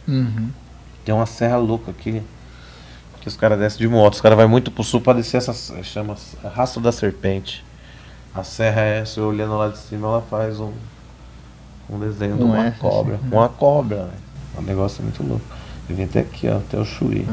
Uhum. 0.09 0.51
Tem 1.05 1.15
uma 1.15 1.27
serra 1.27 1.57
louca 1.57 1.93
aqui. 1.93 2.21
Que 3.21 3.29
os 3.29 3.37
caras 3.37 3.59
descem 3.61 3.79
de 3.79 3.87
moto. 3.89 4.15
Os 4.15 4.21
caras 4.21 4.37
vão 4.37 4.49
muito 4.49 4.73
pro 4.73 4.83
sul 4.83 5.01
pra 5.01 5.13
descer 5.13 5.37
essa. 5.37 5.53
Chama 5.85 6.17
Rastro 6.53 6.81
da 6.81 6.91
Serpente. 6.91 7.65
A 8.35 8.43
serra 8.43 8.83
é 8.83 8.99
essa, 9.03 9.21
eu 9.21 9.27
olhando 9.29 9.57
lá 9.57 9.69
de 9.69 9.79
cima, 9.79 10.09
ela 10.09 10.23
faz 10.23 10.59
um. 10.59 10.73
Um 11.89 12.01
desenho 12.01 12.35
de 12.35 12.41
Não 12.41 12.49
uma 12.49 12.67
é? 12.67 12.71
cobra. 12.73 13.21
Uma 13.31 13.49
cobra, 13.49 13.97
velho. 13.99 14.11
Um 14.59 14.63
negócio 14.63 15.01
muito 15.03 15.23
louco. 15.23 15.45
Eu 15.89 15.95
vim 15.95 16.03
até 16.03 16.19
aqui, 16.21 16.49
ó, 16.49 16.57
até 16.57 16.77
o 16.77 16.85
Chuí. 16.85 17.25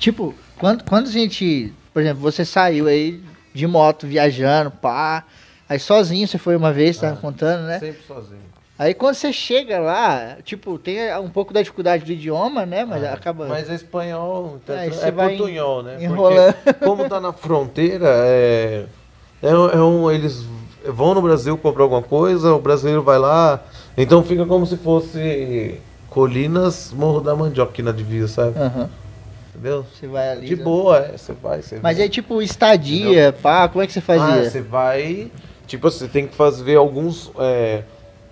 Tipo, 0.00 0.34
quando, 0.58 0.82
quando 0.84 1.06
a 1.08 1.10
gente. 1.12 1.72
Por 1.92 2.00
exemplo, 2.00 2.20
você 2.22 2.44
saiu 2.44 2.86
aí 2.86 3.20
de 3.52 3.66
moto 3.66 4.06
viajando, 4.06 4.70
pá. 4.70 5.24
Aí 5.68 5.78
sozinho 5.78 6.26
você 6.26 6.38
foi 6.38 6.56
uma 6.56 6.72
vez, 6.72 6.98
tava 6.98 7.14
Ah, 7.14 7.20
contando, 7.20 7.66
né? 7.66 7.78
Sempre 7.78 8.02
sozinho. 8.08 8.40
Aí 8.78 8.94
quando 8.94 9.14
você 9.14 9.30
chega 9.30 9.78
lá, 9.78 10.38
tipo, 10.42 10.78
tem 10.78 11.14
um 11.18 11.28
pouco 11.28 11.52
da 11.52 11.60
dificuldade 11.60 12.02
do 12.04 12.12
idioma, 12.12 12.64
né? 12.64 12.84
Mas 12.84 13.04
Ah, 13.04 13.12
acaba. 13.12 13.46
Mas 13.46 13.68
é 13.68 13.74
espanhol, 13.74 14.58
então 14.64 14.74
é, 14.74 15.10
vai 15.10 15.36
portunhol, 15.36 15.82
né? 15.82 16.02
enrolando. 16.02 16.54
Porque 16.54 16.78
como 16.82 17.06
tá 17.06 17.20
na 17.20 17.32
fronteira, 17.34 18.06
é, 18.08 18.86
é, 19.42 19.54
um- 19.54 19.68
é 19.68 19.82
um, 19.82 20.10
eles 20.10 20.46
vão 20.86 21.14
no 21.14 21.20
Brasil 21.20 21.58
comprar 21.58 21.82
alguma 21.82 22.02
coisa, 22.02 22.54
o 22.54 22.58
brasileiro 22.58 23.02
vai 23.02 23.18
lá, 23.18 23.62
então 23.98 24.24
fica 24.24 24.46
como 24.46 24.64
se 24.64 24.78
fosse 24.78 25.78
Colinas, 26.08 26.90
Morro 26.90 27.20
da 27.20 27.36
Mandioca 27.36 27.70
aqui 27.72 27.82
na 27.82 27.92
divisa, 27.92 28.28
sabe? 28.28 28.58
Aham. 28.58 28.88
Entendeu? 29.54 29.84
Você 29.92 30.06
vai 30.06 30.30
ali. 30.30 30.46
De 30.46 30.56
né? 30.56 30.62
boa, 30.62 30.98
é, 30.98 31.16
você 31.16 31.32
vai, 31.32 31.60
você 31.60 31.80
Mas 31.82 31.98
aí, 31.98 32.08
tipo, 32.08 32.40
estadia, 32.40 33.32
pá, 33.32 33.68
como 33.68 33.82
é 33.82 33.86
que 33.86 33.92
você 33.92 33.98
Ah, 33.98 34.02
fazia? 34.02 34.50
você 34.50 34.60
vai. 34.60 35.30
Tipo, 35.66 35.90
você 35.90 36.08
tem 36.08 36.26
que 36.26 36.34
fazer 36.34 36.76
alguns 36.76 37.30
é, 37.38 37.82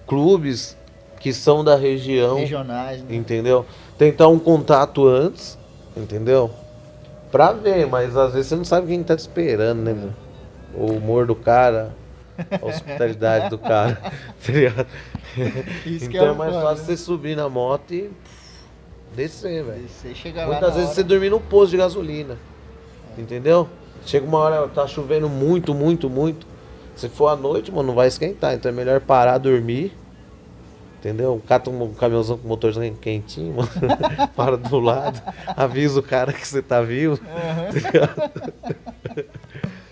clubes 0.06 0.76
que 1.20 1.32
são 1.32 1.64
da 1.64 1.76
região. 1.76 2.36
Regionais, 2.36 3.02
né? 3.02 3.14
Entendeu? 3.14 3.66
Tentar 3.96 4.28
um 4.28 4.38
contato 4.38 5.06
antes, 5.06 5.58
entendeu? 5.96 6.50
Pra 7.32 7.52
ver, 7.52 7.86
mas 7.86 8.16
às 8.16 8.32
vezes 8.32 8.48
você 8.48 8.56
não 8.56 8.64
sabe 8.64 8.86
quem 8.86 9.02
tá 9.02 9.14
te 9.16 9.20
esperando, 9.20 9.80
né, 9.82 9.92
meu? 9.92 10.12
O 10.74 10.92
humor 10.96 11.26
do 11.26 11.34
cara, 11.34 11.94
a 12.60 12.64
hospitalidade 12.64 13.50
do 13.50 13.58
cara, 13.58 13.96
tá? 14.00 14.86
Isso 15.84 16.08
que 16.08 16.16
então 16.16 16.28
é 16.28 16.30
é, 16.30 16.32
mais 16.32 16.54
fácil 16.54 16.84
né? 16.84 16.84
você 16.84 16.96
subir 16.96 17.36
na 17.36 17.48
moto 17.48 17.92
e 17.92 18.10
descer, 19.14 19.64
velho. 19.64 19.88
Você 19.88 20.14
chega 20.14 20.42
lá. 20.42 20.46
Muitas 20.48 20.74
vezes 20.74 20.86
hora. 20.86 20.94
você 20.94 21.02
dormir 21.02 21.30
no 21.30 21.40
posto 21.40 21.70
de 21.72 21.76
gasolina, 21.76 22.36
entendeu? 23.16 23.68
Chega 24.04 24.26
uma 24.26 24.38
hora, 24.38 24.68
tá 24.68 24.86
chovendo 24.86 25.28
muito, 25.28 25.74
muito, 25.74 26.08
muito. 26.08 26.46
Se 26.96 27.08
for 27.08 27.28
à 27.28 27.36
noite, 27.36 27.70
mano, 27.70 27.88
não 27.88 27.94
vai 27.94 28.08
esquentar. 28.08 28.54
Então 28.54 28.70
é 28.70 28.74
melhor 28.74 29.00
parar, 29.00 29.38
dormir. 29.38 29.92
Entendeu? 30.98 31.40
Cata 31.46 31.70
um 31.70 31.94
caminhãozão 31.94 32.36
com 32.36 32.48
motorzinho 32.48 32.96
quentinho, 32.96 33.54
mano. 33.54 33.68
Para 34.34 34.56
do 34.56 34.80
lado. 34.80 35.22
Avisa 35.46 36.00
o 36.00 36.02
cara 36.02 36.32
que 36.32 36.46
você 36.46 36.60
tá 36.60 36.80
vivo. 36.82 37.20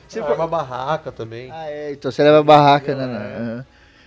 Você 0.09 0.21
Você 0.21 0.23
foi- 0.23 0.35
uma 0.35 0.47
barraca 0.47 1.11
também. 1.13 1.51
Ah, 1.51 1.69
é, 1.69 1.93
então 1.93 2.11
você 2.11 2.23
leva 2.23 2.39
a 2.39 2.43
barraca, 2.43 2.95
né? 2.95 3.05
É. 3.05 3.07
né? 3.07 3.37
Aham. 3.37 3.67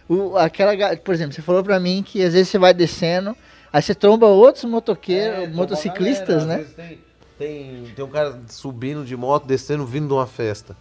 O, 0.09 0.37
aquela, 0.37 0.73
por 0.97 1.13
exemplo, 1.13 1.33
você 1.33 1.41
falou 1.41 1.63
pra 1.63 1.79
mim 1.79 2.01
que 2.03 2.23
às 2.23 2.33
vezes 2.33 2.49
você 2.49 2.57
vai 2.57 2.73
descendo, 2.73 3.35
aí 3.71 3.81
você 3.81 3.95
tromba 3.95 4.27
outros 4.27 4.65
motoqueiros, 4.65 5.39
É, 5.39 5.41
uma 5.41 5.55
motociclistas, 5.55 6.45
galera, 6.45 6.61
às 6.61 6.75
né? 6.75 6.75
Tem, 6.75 6.99
tem, 7.37 7.93
tem 7.95 8.05
um 8.05 8.09
cara 8.09 8.39
subindo 8.47 9.05
de 9.05 9.15
moto, 9.15 9.45
descendo, 9.45 9.85
vindo 9.85 10.07
de 10.07 10.13
uma 10.13 10.27
festa. 10.27 10.75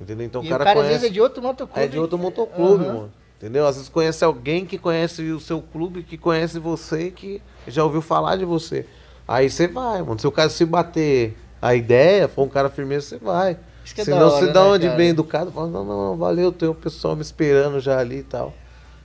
Entendeu? 0.00 0.26
Então 0.26 0.42
e 0.42 0.46
o 0.46 0.48
cara, 0.50 0.62
o 0.62 0.66
cara 0.66 0.80
às 0.80 0.86
conhece. 0.86 1.00
vezes 1.00 1.10
é 1.10 1.12
de 1.12 1.20
outro 1.20 1.42
motoclube. 1.42 1.80
É 1.84 1.88
de 1.88 1.98
outro 1.98 2.16
motoclube, 2.18 2.84
Aham. 2.84 2.94
mano. 2.94 3.12
Entendeu? 3.36 3.66
Às 3.66 3.76
vezes 3.76 3.88
conhece 3.88 4.24
alguém 4.24 4.66
que 4.66 4.78
conhece 4.78 5.22
o 5.30 5.38
seu 5.40 5.60
clube, 5.62 6.02
que 6.02 6.18
conhece 6.18 6.58
você, 6.58 7.10
que 7.10 7.40
já 7.66 7.84
ouviu 7.84 8.02
falar 8.02 8.36
de 8.36 8.44
você. 8.44 8.84
Aí 9.26 9.48
você 9.48 9.68
vai, 9.68 10.02
mano. 10.02 10.18
Se 10.18 10.26
o 10.26 10.32
cara 10.32 10.48
se 10.48 10.64
bater 10.64 11.36
a 11.60 11.74
ideia, 11.74 12.26
for 12.28 12.42
um 12.44 12.48
cara 12.48 12.68
firmeza, 12.68 13.06
você 13.06 13.18
vai. 13.18 13.56
Isso 13.84 13.94
que 13.94 14.00
é 14.00 14.04
Senão 14.04 14.30
você 14.30 14.46
dá 14.52 14.64
né, 14.64 14.70
onde 14.70 14.86
cara? 14.86 14.96
bem 14.96 15.08
educado, 15.10 15.52
fala, 15.52 15.68
não, 15.68 15.84
não, 15.84 16.08
não, 16.10 16.16
valeu, 16.16 16.50
tem 16.52 16.68
o 16.68 16.74
pessoal 16.74 17.14
me 17.14 17.22
esperando 17.22 17.80
já 17.80 17.98
ali 17.98 18.18
e 18.18 18.22
tal. 18.22 18.52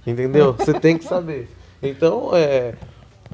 Entendeu? 0.05 0.53
Você 0.53 0.73
tem 0.73 0.97
que 0.97 1.05
saber. 1.05 1.49
Então, 1.81 2.31
é, 2.33 2.73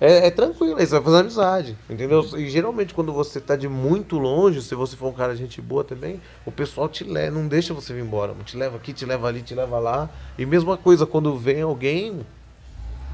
é, 0.01 0.27
é 0.27 0.32
tranquilo, 0.32 0.77
aí 0.77 0.86
você 0.86 0.94
vai 0.94 1.03
fazer 1.03 1.18
amizade, 1.18 1.77
entendeu? 1.89 2.25
E 2.38 2.50
geralmente 2.50 2.94
quando 2.94 3.12
você 3.12 3.41
tá 3.41 3.56
de 3.58 3.68
muito 3.68 4.18
longe, 4.18 4.62
se 4.62 4.74
você 4.74 4.96
for 4.96 5.10
um 5.10 5.13
cara 5.13 5.34
de 5.34 5.39
gente 5.39 5.62
boa 5.62 5.84
também, 5.84 6.22
o 6.46 6.51
pessoal 6.51 6.88
te 6.88 7.03
leva, 7.03 7.38
não 7.38 7.48
deixa 7.48 7.74
você 7.74 7.94
vir 7.94 8.01
embora, 8.01 8.34
te 8.46 8.56
leva 8.56 8.77
aqui, 8.77 8.94
te 8.94 9.06
leva 9.06 9.27
ali, 9.27 9.41
te 9.41 9.53
leva 9.53 9.77
lá. 9.77 10.10
E 10.38 10.46
mesma 10.46 10.77
coisa, 10.77 11.06
quando 11.06 11.38
vem 11.38 11.62
alguém, 11.62 12.22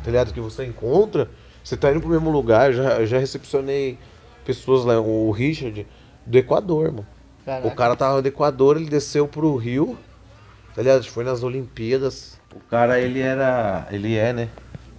tá 0.04 0.12
ligado, 0.12 0.32
que 0.32 0.40
você 0.40 0.64
encontra, 0.64 1.28
você 1.64 1.76
tá 1.76 1.90
indo 1.90 2.02
pro 2.02 2.10
mesmo 2.10 2.30
lugar, 2.30 2.72
eu 2.72 2.74
já, 2.74 3.00
eu 3.00 3.08
já 3.08 3.18
recepcionei 3.18 3.98
pessoas 4.46 4.86
lá, 4.86 5.00
o 5.02 5.32
Richard, 5.32 5.88
do 6.24 6.38
Equador, 6.38 6.92
mano. 6.92 7.08
Caraca. 7.44 7.68
O 7.68 7.72
cara 7.72 7.96
tava 7.96 8.22
do 8.22 8.28
Equador, 8.28 8.78
ele 8.78 8.90
desceu 8.90 9.28
pro 9.28 9.56
Rio, 9.56 9.98
tá 10.76 10.84
ligado? 10.84 11.04
Foi 11.06 11.24
nas 11.24 11.42
Olimpíadas. 11.42 12.40
O 12.56 12.60
cara, 12.60 13.00
ele 13.00 13.20
era. 13.20 13.88
Ele 13.92 14.16
é, 14.16 14.34
né? 14.34 14.50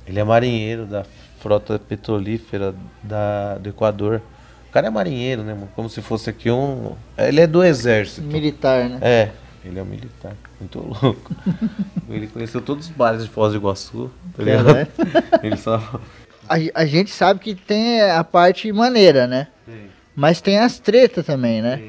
Ele 0.07 0.21
é 0.21 0.25
marinheiro 0.25 0.87
da 0.87 1.05
frota 1.41 1.79
petrolífera 1.79 2.75
da, 3.03 3.57
do 3.59 3.69
Equador. 3.69 4.21
O 4.69 4.73
cara 4.73 4.89
é 4.89 4.91
marinheiro, 4.91 5.43
né, 5.43 5.55
mano? 5.55 5.69
Como 5.75 5.89
se 5.89 6.03
fosse 6.03 6.29
aqui 6.29 6.51
um. 6.51 6.93
Ele 7.17 7.41
é 7.41 7.47
do 7.47 7.65
exército. 7.65 8.27
Militar, 8.27 8.89
né? 8.89 8.99
É, 9.01 9.31
ele 9.65 9.79
é 9.79 9.83
um 9.83 9.87
militar. 9.87 10.35
Muito 10.61 10.79
louco. 10.81 11.35
ele 12.09 12.27
conheceu 12.27 12.61
todos 12.61 12.87
os 12.87 12.93
bares 12.93 13.23
de 13.23 13.29
Foz 13.31 13.53
do 13.53 13.59
Iguaçu, 13.59 14.11
tá 14.37 14.43
ligado? 14.43 14.67
Caralho. 14.67 14.89
Ele 15.43 15.57
só. 15.57 16.01
A, 16.49 16.55
a 16.75 16.87
gente 16.87 17.11
sabe 17.11 17.41
que 17.41 17.55
tem 17.55 18.01
a 18.03 18.23
parte 18.25 18.71
maneira, 18.73 19.27
né? 19.27 19.49
Mas 20.15 20.41
tem 20.41 20.59
as 20.59 20.79
tretas 20.79 21.27
também, 21.27 21.61
né? 21.61 21.81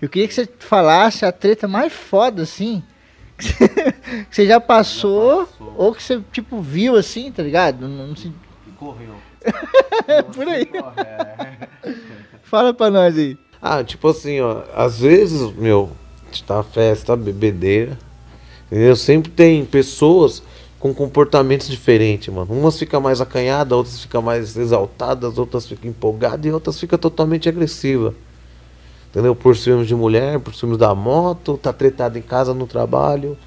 Eu 0.00 0.08
queria 0.08 0.26
que 0.28 0.34
você 0.34 0.48
falasse 0.58 1.24
a 1.24 1.30
treta 1.32 1.66
mais 1.68 1.92
foda, 1.92 2.42
assim, 2.42 2.82
que 3.38 3.44
você, 3.54 3.68
que 3.68 4.26
você 4.34 4.46
já 4.46 4.60
passou, 4.60 5.46
passou. 5.46 5.74
ou 5.78 5.94
que 5.94 6.02
você, 6.02 6.20
tipo, 6.32 6.60
viu, 6.60 6.96
assim, 6.96 7.30
tá 7.30 7.42
ligado? 7.42 7.86
Não, 7.88 8.08
não 8.08 8.16
se- 8.16 8.32
correu. 8.82 9.14
por 10.34 10.48
aí. 10.48 10.68
Fala 12.42 12.74
pra 12.74 12.90
nós 12.90 13.16
aí. 13.16 13.38
Ah, 13.60 13.84
tipo 13.84 14.08
assim, 14.08 14.40
ó, 14.40 14.62
às 14.74 14.98
vezes, 14.98 15.52
meu, 15.54 15.90
tá 16.46 16.62
festa, 16.64 17.16
bebedeira, 17.16 17.96
entendeu? 18.66 18.96
Sempre 18.96 19.30
tem 19.30 19.64
pessoas 19.64 20.42
com 20.80 20.92
comportamentos 20.92 21.68
diferentes, 21.68 22.34
mano. 22.34 22.52
Umas 22.52 22.76
ficam 22.76 23.00
mais 23.00 23.20
acanhadas, 23.20 23.78
outras 23.78 24.00
ficam 24.00 24.20
mais 24.20 24.56
exaltadas, 24.56 25.38
outras 25.38 25.66
ficam 25.66 25.88
empolgadas 25.88 26.44
e 26.44 26.50
outras 26.50 26.80
ficam 26.80 26.98
totalmente 26.98 27.48
agressivas. 27.48 28.14
Entendeu? 29.08 29.36
Por 29.36 29.56
ciúmes 29.56 29.86
de 29.86 29.94
mulher, 29.94 30.40
por 30.40 30.54
ciúmes 30.54 30.78
da 30.78 30.92
moto, 30.94 31.56
tá 31.56 31.72
tretado 31.72 32.18
em 32.18 32.22
casa, 32.22 32.52
no 32.52 32.66
trabalho. 32.66 33.38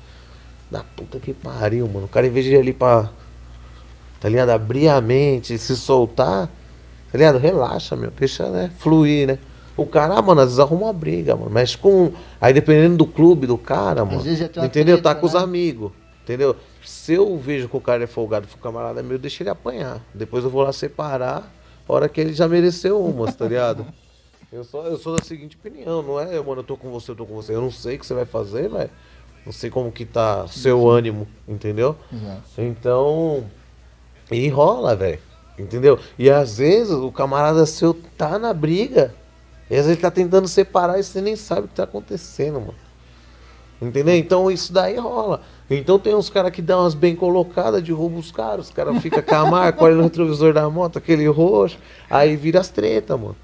Da 0.71 0.83
puta 0.95 1.19
que 1.19 1.33
pariu, 1.33 1.87
mano. 1.87 2.05
O 2.05 2.07
cara, 2.07 2.25
em 2.25 2.29
vez 2.29 2.45
de 2.45 2.53
ir 2.53 2.57
ali 2.57 2.71
pra, 2.71 3.09
tá 4.25 4.29
ligado? 4.29 4.49
Abrir 4.49 4.87
a 4.87 4.99
mente, 4.99 5.55
se 5.55 5.75
soltar, 5.75 6.47
tá 7.11 7.15
ligado? 7.15 7.37
Relaxa, 7.37 7.95
meu. 7.95 8.09
Deixa, 8.09 8.49
né? 8.49 8.71
Fluir, 8.79 9.27
né? 9.27 9.37
O 9.77 9.85
cara, 9.85 10.15
ah, 10.15 10.21
mano, 10.23 10.41
às 10.41 10.47
vezes 10.47 10.59
arruma 10.59 10.87
uma 10.87 10.93
briga, 10.93 11.35
mano. 11.35 11.51
Mas 11.51 11.75
com. 11.75 12.11
Aí 12.41 12.51
dependendo 12.51 12.97
do 12.97 13.05
clube 13.05 13.45
do 13.45 13.55
cara, 13.55 14.03
mano. 14.03 14.23
tem 14.23 14.33
uma 14.33 14.65
entendeu? 14.65 14.95
treta, 14.95 15.13
tá 15.13 15.13
com 15.13 15.27
os 15.27 15.35
né? 15.35 15.41
amigos. 15.41 15.91
Entendeu? 16.23 16.55
Se 16.83 17.13
eu 17.13 17.37
vejo 17.37 17.69
que 17.69 17.77
o 17.77 17.79
cara 17.79 18.03
é 18.03 18.07
folgado, 18.07 18.47
for 18.47 18.57
camarada 18.57 19.03
meu, 19.03 19.19
deixa 19.19 19.43
ele 19.43 19.51
apanhar. 19.51 20.01
Depois 20.11 20.43
eu 20.43 20.49
vou 20.49 20.63
lá 20.63 20.73
separar, 20.73 21.53
hora 21.87 22.09
que 22.09 22.19
ele 22.19 22.33
já 22.33 22.47
mereceu 22.47 22.99
umas, 22.99 23.35
tá 23.35 23.47
ligado? 23.47 23.85
Eu 24.51 24.63
sou, 24.63 24.85
eu 24.85 24.97
sou 24.97 25.17
da 25.17 25.23
seguinte 25.23 25.57
opinião, 25.57 26.01
não 26.01 26.17
é, 26.17 26.39
mano, 26.39 26.61
eu 26.61 26.63
tô 26.63 26.77
com 26.77 26.89
você, 26.89 27.11
eu 27.11 27.15
tô 27.15 27.25
com 27.25 27.33
você. 27.33 27.53
Eu 27.53 27.59
não 27.59 27.71
sei 27.71 27.97
o 27.97 27.99
que 27.99 28.05
você 28.05 28.13
vai 28.13 28.23
fazer, 28.23 28.69
velho. 28.69 28.89
Não 29.45 29.51
sei 29.51 29.69
como 29.69 29.91
que 29.91 30.05
tá 30.05 30.47
seu 30.47 30.87
ânimo, 30.87 31.27
entendeu? 31.45 31.97
Então. 32.57 33.43
E 34.31 34.47
rola, 34.49 34.95
velho. 34.95 35.19
Entendeu? 35.57 35.99
E 36.17 36.29
às 36.29 36.57
vezes 36.57 36.91
o 36.91 37.11
camarada 37.11 37.65
seu 37.65 37.93
tá 38.17 38.37
na 38.37 38.53
briga. 38.53 39.13
E 39.69 39.75
às 39.75 39.85
vezes 39.85 39.91
ele 39.91 40.01
tá 40.01 40.11
tentando 40.11 40.47
separar 40.47 40.99
e 40.99 41.03
você 41.03 41.21
nem 41.21 41.35
sabe 41.35 41.61
o 41.61 41.67
que 41.67 41.75
tá 41.75 41.83
acontecendo, 41.83 42.59
mano. 42.59 42.75
Entendeu? 43.81 44.15
Então 44.15 44.49
isso 44.49 44.71
daí 44.71 44.97
rola. 44.97 45.41
Então 45.69 45.99
tem 45.99 46.15
uns 46.15 46.29
caras 46.29 46.51
que 46.51 46.61
dão 46.61 46.81
umas 46.81 46.93
bem 46.93 47.15
colocadas 47.15 47.83
de 47.83 47.91
roubo 47.91 48.17
os 48.17 48.31
caras. 48.31 48.67
Os 48.67 48.71
caras 48.71 49.01
ficam 49.01 49.21
com 49.21 49.35
a 49.35 49.49
marca, 49.49 49.83
olha 49.83 49.95
no 49.95 50.03
retrovisor 50.03 50.53
da 50.53 50.69
moto, 50.69 50.97
aquele 50.97 51.27
roxo. 51.27 51.77
Aí 52.09 52.35
vira 52.35 52.59
as 52.59 52.69
tretas, 52.69 53.19
mano. 53.19 53.35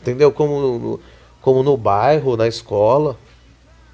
Entendeu? 0.00 0.32
Como 0.32 0.60
no, 0.60 1.00
como 1.40 1.62
no 1.62 1.76
bairro, 1.76 2.36
na 2.36 2.48
escola. 2.48 3.16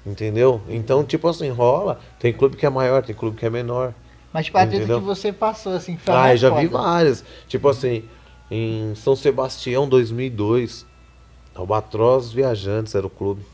Entendeu? 0.05 0.61
Então, 0.69 1.03
tipo 1.03 1.27
assim, 1.27 1.49
rola. 1.49 1.99
Tem 2.19 2.31
clube 2.31 2.55
que 2.57 2.65
é 2.65 2.69
maior, 2.69 3.03
tem 3.03 3.15
clube 3.15 3.37
que 3.37 3.45
é 3.45 3.49
menor. 3.49 3.93
Mas 4.35 4.45
tipo, 4.47 4.57
treta 4.57 4.75
Entendeu? 4.75 4.99
que 4.99 5.05
você 5.05 5.31
passou, 5.31 5.71
assim, 5.73 5.95
foi 5.95 6.13
Ah, 6.13 6.33
eu 6.33 6.37
já 6.37 6.49
vi 6.49 6.67
foda. 6.67 6.83
várias. 6.83 7.23
Tipo 7.47 7.69
assim, 7.69 8.03
em 8.51 8.93
São 8.95 9.15
Sebastião 9.15 9.87
2002, 9.87 10.85
Albatroz 11.55 12.33
Viajantes 12.33 12.93
era 12.93 13.07
o 13.07 13.09
clube. 13.09 13.45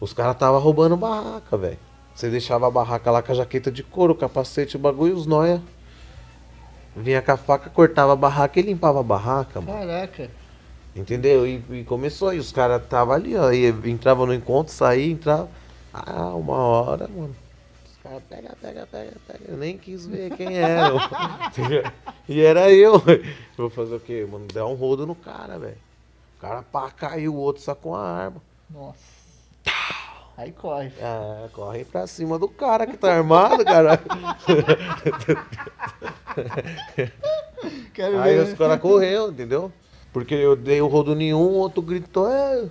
Os 0.00 0.14
caras 0.14 0.34
tava 0.38 0.58
roubando 0.58 0.96
barraca, 0.96 1.58
velho. 1.58 1.76
Você 2.14 2.30
deixava 2.30 2.66
a 2.66 2.70
barraca 2.70 3.10
lá 3.10 3.20
com 3.22 3.32
a 3.32 3.34
jaqueta 3.34 3.70
de 3.70 3.82
couro, 3.82 4.14
capacete, 4.14 4.76
o 4.76 4.78
bagulho, 4.78 5.14
os 5.14 5.26
noia. 5.26 5.60
Vinha 6.96 7.20
com 7.20 7.32
a 7.32 7.36
faca, 7.36 7.68
cortava 7.68 8.14
a 8.14 8.16
barraca 8.16 8.58
e 8.58 8.62
limpava 8.62 9.00
a 9.00 9.02
barraca, 9.02 9.60
mano. 9.60 9.78
Caraca. 9.78 10.30
Entendeu? 10.96 11.46
E, 11.46 11.62
e 11.70 11.84
começou 11.84 12.28
aí, 12.30 12.38
os 12.38 12.50
caras 12.50 12.80
tava 12.88 13.12
ali, 13.14 13.36
ó. 13.36 13.52
E 13.52 13.66
entrava 13.90 14.24
no 14.24 14.32
encontro, 14.32 14.72
saía, 14.72 15.10
entrava. 15.12 15.48
Ah, 15.92 16.28
uma 16.34 16.56
hora, 16.56 17.08
mano. 17.08 17.34
Os 18.04 18.10
caras 18.10 18.22
pega, 18.28 18.54
pega, 18.60 18.86
pega, 18.86 19.12
pega. 19.26 19.44
Eu 19.48 19.56
nem 19.56 19.78
quis 19.78 20.06
ver 20.06 20.36
quem 20.36 20.58
era. 20.58 20.92
e 22.28 22.42
era 22.42 22.70
eu. 22.70 23.02
Vou 23.56 23.70
fazer 23.70 23.94
o 23.94 24.00
quê, 24.00 24.28
mano? 24.30 24.46
Dar 24.52 24.66
um 24.66 24.74
rodo 24.74 25.06
no 25.06 25.14
cara, 25.14 25.58
velho. 25.58 25.78
O 26.36 26.40
cara 26.40 26.62
pá, 26.62 26.90
caiu, 26.90 27.34
o 27.34 27.38
outro 27.38 27.62
sacou 27.62 27.94
a 27.94 28.06
arma. 28.06 28.42
Nossa. 28.68 28.98
Aí 30.36 30.52
corre. 30.52 30.92
Ah, 31.00 31.48
corre 31.54 31.86
pra 31.86 32.06
cima 32.06 32.38
do 32.38 32.46
cara 32.46 32.86
que 32.86 32.98
tá 32.98 33.14
armado, 33.14 33.64
cara. 33.64 33.98
Aí 38.22 38.38
os 38.38 38.52
caras 38.52 38.80
correu, 38.80 39.30
entendeu? 39.30 39.72
Porque 40.12 40.34
eu 40.34 40.54
dei 40.54 40.82
o 40.82 40.88
rodo 40.88 41.14
nenhum, 41.14 41.38
o 41.38 41.54
outro 41.54 41.80
gritou, 41.80 42.30
é. 42.30 42.68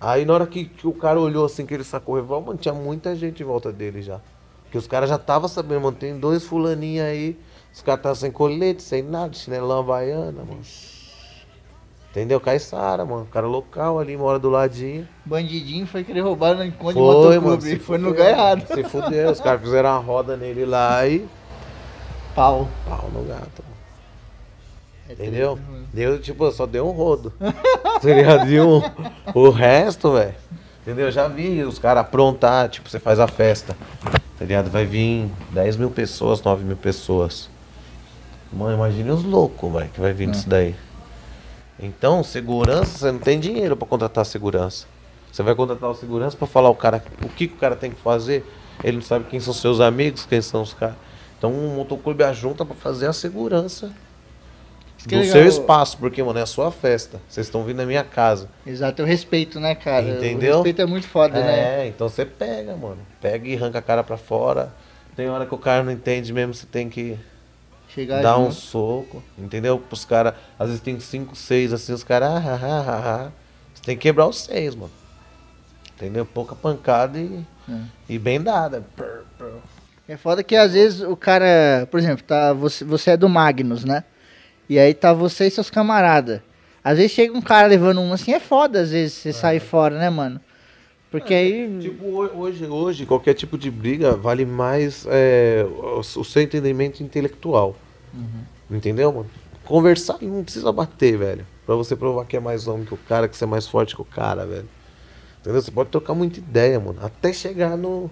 Aí 0.00 0.24
na 0.24 0.34
hora 0.34 0.48
que, 0.48 0.64
que 0.64 0.86
o 0.86 0.92
cara 0.92 1.20
olhou 1.20 1.44
assim, 1.44 1.64
que 1.64 1.74
ele 1.74 1.84
sacou 1.84 2.16
o 2.16 2.18
revólver, 2.18 2.48
mano, 2.48 2.58
tinha 2.58 2.74
muita 2.74 3.14
gente 3.14 3.40
em 3.42 3.46
volta 3.46 3.72
dele 3.72 4.02
já. 4.02 4.20
Porque 4.68 4.76
os 4.76 4.86
caras 4.86 5.08
já 5.08 5.16
estavam 5.16 5.48
sabendo, 5.48 5.80
mano, 5.80 5.96
tem 5.96 6.18
dois 6.18 6.44
fulaninhos 6.44 7.06
aí, 7.06 7.38
os 7.72 7.80
caras 7.80 8.02
tá 8.02 8.14
sem 8.14 8.30
colete, 8.30 8.82
sem 8.82 9.02
nada, 9.02 9.32
chinelão 9.32 9.78
havaiana, 9.78 10.44
mano. 10.44 10.60
Entendeu? 12.10 12.38
Caiçara, 12.38 13.02
mano. 13.04 13.26
Cara 13.30 13.46
local 13.46 13.98
ali, 13.98 14.14
mora 14.16 14.38
do 14.38 14.50
ladinho. 14.50 15.08
Bandidinho 15.24 15.86
foi 15.86 16.04
querer 16.04 16.20
roubar 16.20 16.54
no 16.54 16.64
encontro 16.64 16.94
de 16.94 16.98
Foi, 16.98 17.38
mano. 17.38 17.40
motoclube. 17.42 17.62
se 17.62 17.78
Foi 17.78 17.96
no 17.98 18.08
lugar 18.08 18.30
errado. 18.30 18.66
Se 18.66 18.82
fudeu. 18.84 19.30
Os 19.30 19.40
caras 19.40 19.60
fizeram 19.62 19.90
uma 19.90 19.98
roda 20.00 20.36
nele 20.36 20.64
lá 20.64 21.06
e 21.06 21.26
Pau. 22.34 22.68
pau 22.88 23.08
no 23.12 23.22
gato. 23.24 23.62
mano. 23.62 23.76
É 25.08 25.12
Entendeu? 25.12 25.54
treta, 25.56 25.70
mano. 25.70 25.86
Deu, 25.92 26.20
tipo, 26.20 26.50
só 26.50 26.66
deu 26.66 26.86
um 26.88 26.92
rodo. 26.92 27.32
tá 27.38 28.00
ligado? 28.04 28.50
E 28.50 28.60
um- 28.60 28.82
o 29.34 29.50
resto, 29.50 30.12
velho. 30.12 30.34
Entendeu? 30.88 31.04
Eu 31.04 31.12
já 31.12 31.28
vi 31.28 31.62
os 31.64 31.78
caras 31.78 32.00
aprontar, 32.00 32.66
tipo, 32.70 32.88
você 32.88 32.98
faz 32.98 33.20
a 33.20 33.28
festa. 33.28 33.76
Tá 34.38 34.44
ligado? 34.46 34.70
Vai 34.70 34.86
vir 34.86 35.30
10 35.50 35.76
mil 35.76 35.90
pessoas, 35.90 36.40
9 36.40 36.64
mil 36.64 36.78
pessoas. 36.78 37.50
Mano, 38.50 38.74
imagine 38.74 39.10
os 39.10 39.22
loucos, 39.22 39.70
velho, 39.70 39.90
que 39.90 40.00
vai 40.00 40.14
vir 40.14 40.30
disso 40.30 40.48
daí. 40.48 40.74
Então, 41.78 42.24
segurança, 42.24 42.96
você 43.00 43.12
não 43.12 43.18
tem 43.18 43.38
dinheiro 43.38 43.76
pra 43.76 43.86
contratar 43.86 44.24
segurança. 44.24 44.86
Você 45.30 45.42
vai 45.42 45.54
contratar 45.54 45.90
o 45.90 45.94
segurança 45.94 46.34
pra 46.38 46.46
falar 46.46 46.70
o 46.70 46.74
cara, 46.74 47.04
o 47.22 47.28
que, 47.28 47.48
que 47.48 47.54
o 47.54 47.58
cara 47.58 47.76
tem 47.76 47.90
que 47.90 48.00
fazer. 48.00 48.42
Ele 48.82 48.96
não 48.96 49.04
sabe 49.04 49.26
quem 49.26 49.40
são 49.40 49.52
seus 49.52 49.80
amigos, 49.80 50.24
quem 50.24 50.40
são 50.40 50.62
os 50.62 50.72
caras. 50.72 50.96
Então, 51.36 51.52
o 51.52 51.76
motoclube 51.76 52.24
ajunta 52.24 52.64
pra 52.64 52.74
fazer 52.74 53.08
a 53.08 53.12
segurança 53.12 53.92
Isso 54.98 55.14
é 55.14 55.18
do 55.18 55.24
seu 55.26 55.46
espaço, 55.46 55.96
porque, 55.96 56.22
mano, 56.22 56.38
é 56.38 56.42
a 56.42 56.46
sua 56.46 56.72
festa. 56.72 57.20
Vocês 57.28 57.46
estão 57.46 57.62
vindo 57.62 57.76
na 57.76 57.86
minha 57.86 58.02
casa. 58.02 58.48
Exato, 58.66 59.00
é 59.00 59.04
o 59.04 59.08
respeito, 59.08 59.60
né, 59.60 59.74
cara? 59.74 60.08
Entendeu? 60.08 60.54
O 60.54 60.56
respeito 60.56 60.82
é 60.82 60.86
muito 60.86 61.06
foda, 61.06 61.40
né? 61.40 61.84
É, 61.84 61.86
então 61.86 62.08
você 62.08 62.24
pega, 62.26 62.76
mano. 62.76 62.98
Pega 63.20 63.46
e 63.48 63.54
arranca 63.56 63.78
a 63.78 63.82
cara 63.82 64.02
pra 64.02 64.16
fora. 64.16 64.72
Tem 65.14 65.28
hora 65.28 65.46
que 65.46 65.54
o 65.54 65.58
cara 65.58 65.82
não 65.82 65.92
entende 65.92 66.32
mesmo, 66.32 66.52
você 66.52 66.66
tem 66.66 66.88
que 66.88 67.16
Chegar 67.88 68.22
dar 68.22 68.38
um 68.38 68.44
junto. 68.44 68.54
soco, 68.54 69.22
entendeu? 69.38 69.82
Os 69.90 70.04
caras, 70.04 70.34
às 70.58 70.66
vezes 70.66 70.82
tem 70.82 70.98
cinco, 71.00 71.34
seis, 71.34 71.72
assim, 71.72 71.92
os 71.92 72.04
caras, 72.04 72.28
ah, 72.30 72.42
ah, 72.44 72.58
ah, 72.62 72.84
ah, 72.88 73.24
ah. 73.26 73.32
Você 73.74 73.82
tem 73.82 73.96
que 73.96 74.02
quebrar 74.02 74.26
os 74.26 74.42
seis, 74.44 74.74
mano. 74.74 74.92
Entendeu? 75.96 76.24
Pouca 76.24 76.54
pancada 76.54 77.18
e, 77.18 77.44
e 78.08 78.18
bem 78.18 78.40
dada. 78.40 78.84
É 80.08 80.16
foda 80.16 80.42
que 80.44 80.54
às 80.54 80.72
vezes 80.72 81.00
o 81.00 81.16
cara, 81.16 81.88
por 81.90 81.98
exemplo, 81.98 82.22
tá, 82.24 82.52
você, 82.52 82.84
você 82.84 83.10
é 83.12 83.16
do 83.16 83.28
Magnus, 83.28 83.84
né? 83.84 84.04
E 84.68 84.78
aí 84.78 84.92
tá 84.94 85.12
você 85.12 85.46
e 85.46 85.50
seus 85.50 85.70
camaradas. 85.70 86.40
Às 86.84 86.96
vezes 86.98 87.12
chega 87.12 87.36
um 87.36 87.40
cara 87.42 87.66
levando 87.66 88.00
um 88.00 88.12
assim, 88.12 88.32
é 88.32 88.40
foda 88.40 88.80
às 88.80 88.90
vezes 88.90 89.14
você 89.14 89.32
sair 89.32 89.60
fora, 89.60 89.98
né, 89.98 90.08
mano? 90.10 90.40
Porque 91.10 91.32
aí. 91.32 91.78
Tipo, 91.80 92.04
ho- 92.06 92.38
hoje, 92.40 92.66
hoje, 92.66 93.06
qualquer 93.06 93.34
tipo 93.34 93.56
de 93.56 93.70
briga 93.70 94.14
vale 94.14 94.44
mais 94.44 95.06
é, 95.08 95.64
o, 95.66 96.00
o 96.00 96.24
seu 96.24 96.42
entendimento 96.42 97.02
intelectual. 97.02 97.74
Entendeu, 98.70 99.12
mano? 99.12 99.30
Conversar 99.64 100.18
não 100.22 100.42
precisa 100.44 100.70
bater, 100.72 101.16
velho. 101.18 101.46
Pra 101.66 101.74
você 101.74 101.94
provar 101.96 102.24
que 102.26 102.36
é 102.36 102.40
mais 102.40 102.66
homem 102.66 102.84
que 102.86 102.94
o 102.94 102.98
cara, 102.98 103.28
que 103.28 103.36
você 103.36 103.44
é 103.44 103.46
mais 103.46 103.66
forte 103.66 103.94
que 103.94 104.00
o 104.02 104.04
cara, 104.04 104.46
velho. 104.46 104.68
Entendeu? 105.40 105.60
Você 105.62 105.70
pode 105.70 105.90
trocar 105.90 106.14
muita 106.14 106.38
ideia, 106.38 106.78
mano. 106.80 106.98
Até 107.02 107.32
chegar 107.32 107.76
no, 107.76 108.10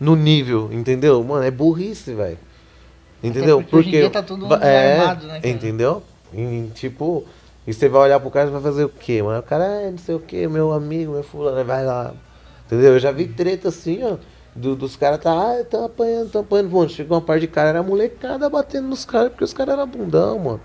no 0.00 0.14
nível, 0.16 0.70
entendeu? 0.72 1.22
Mano, 1.22 1.44
é 1.44 1.50
burrice, 1.50 2.14
velho. 2.14 2.38
Entendeu? 3.22 3.60
porque 3.60 3.76
hoje 3.76 3.88
em 3.88 3.92
dia 3.92 4.10
tá 4.10 4.22
mundo 4.36 4.54
é, 4.62 5.00
armado, 5.00 5.26
né, 5.26 5.34
cara? 5.40 5.48
Entendeu? 5.48 6.02
E, 6.32 6.70
tipo, 6.74 7.24
e 7.66 7.72
você 7.72 7.88
vai 7.88 8.02
olhar 8.02 8.20
pro 8.20 8.30
cara 8.30 8.48
e 8.48 8.52
vai 8.52 8.60
fazer 8.62 8.84
o 8.84 8.88
quê, 8.88 9.22
mano? 9.22 9.40
O 9.40 9.42
cara 9.42 9.64
é 9.64 9.90
não 9.90 9.98
sei 9.98 10.14
o 10.14 10.20
quê, 10.20 10.46
meu 10.46 10.72
amigo, 10.72 11.12
meu 11.12 11.22
fulano, 11.24 11.64
vai 11.64 11.84
lá. 11.84 12.12
Entendeu? 12.66 12.92
Eu 12.92 12.98
já 12.98 13.10
vi 13.10 13.26
treta 13.26 13.68
assim, 13.68 14.00
ó. 14.04 14.16
do- 14.54 14.74
dos 14.76 14.96
caras 14.96 15.20
tá, 15.20 15.32
ah, 15.32 15.64
tão 15.64 15.84
apanhando, 15.84 16.30
tão 16.30 16.40
apanhando. 16.40 16.70
Mano, 16.70 16.88
chegou 16.88 17.16
uma 17.16 17.22
parte 17.24 17.42
de 17.42 17.46
cara, 17.48 17.68
era 17.70 17.82
molecada 17.82 18.48
batendo 18.50 18.88
nos 18.88 19.04
caras, 19.04 19.28
porque 19.30 19.44
os 19.44 19.52
caras 19.52 19.74
eram 19.74 19.86
bundão, 19.86 20.38
mano. 20.38 20.60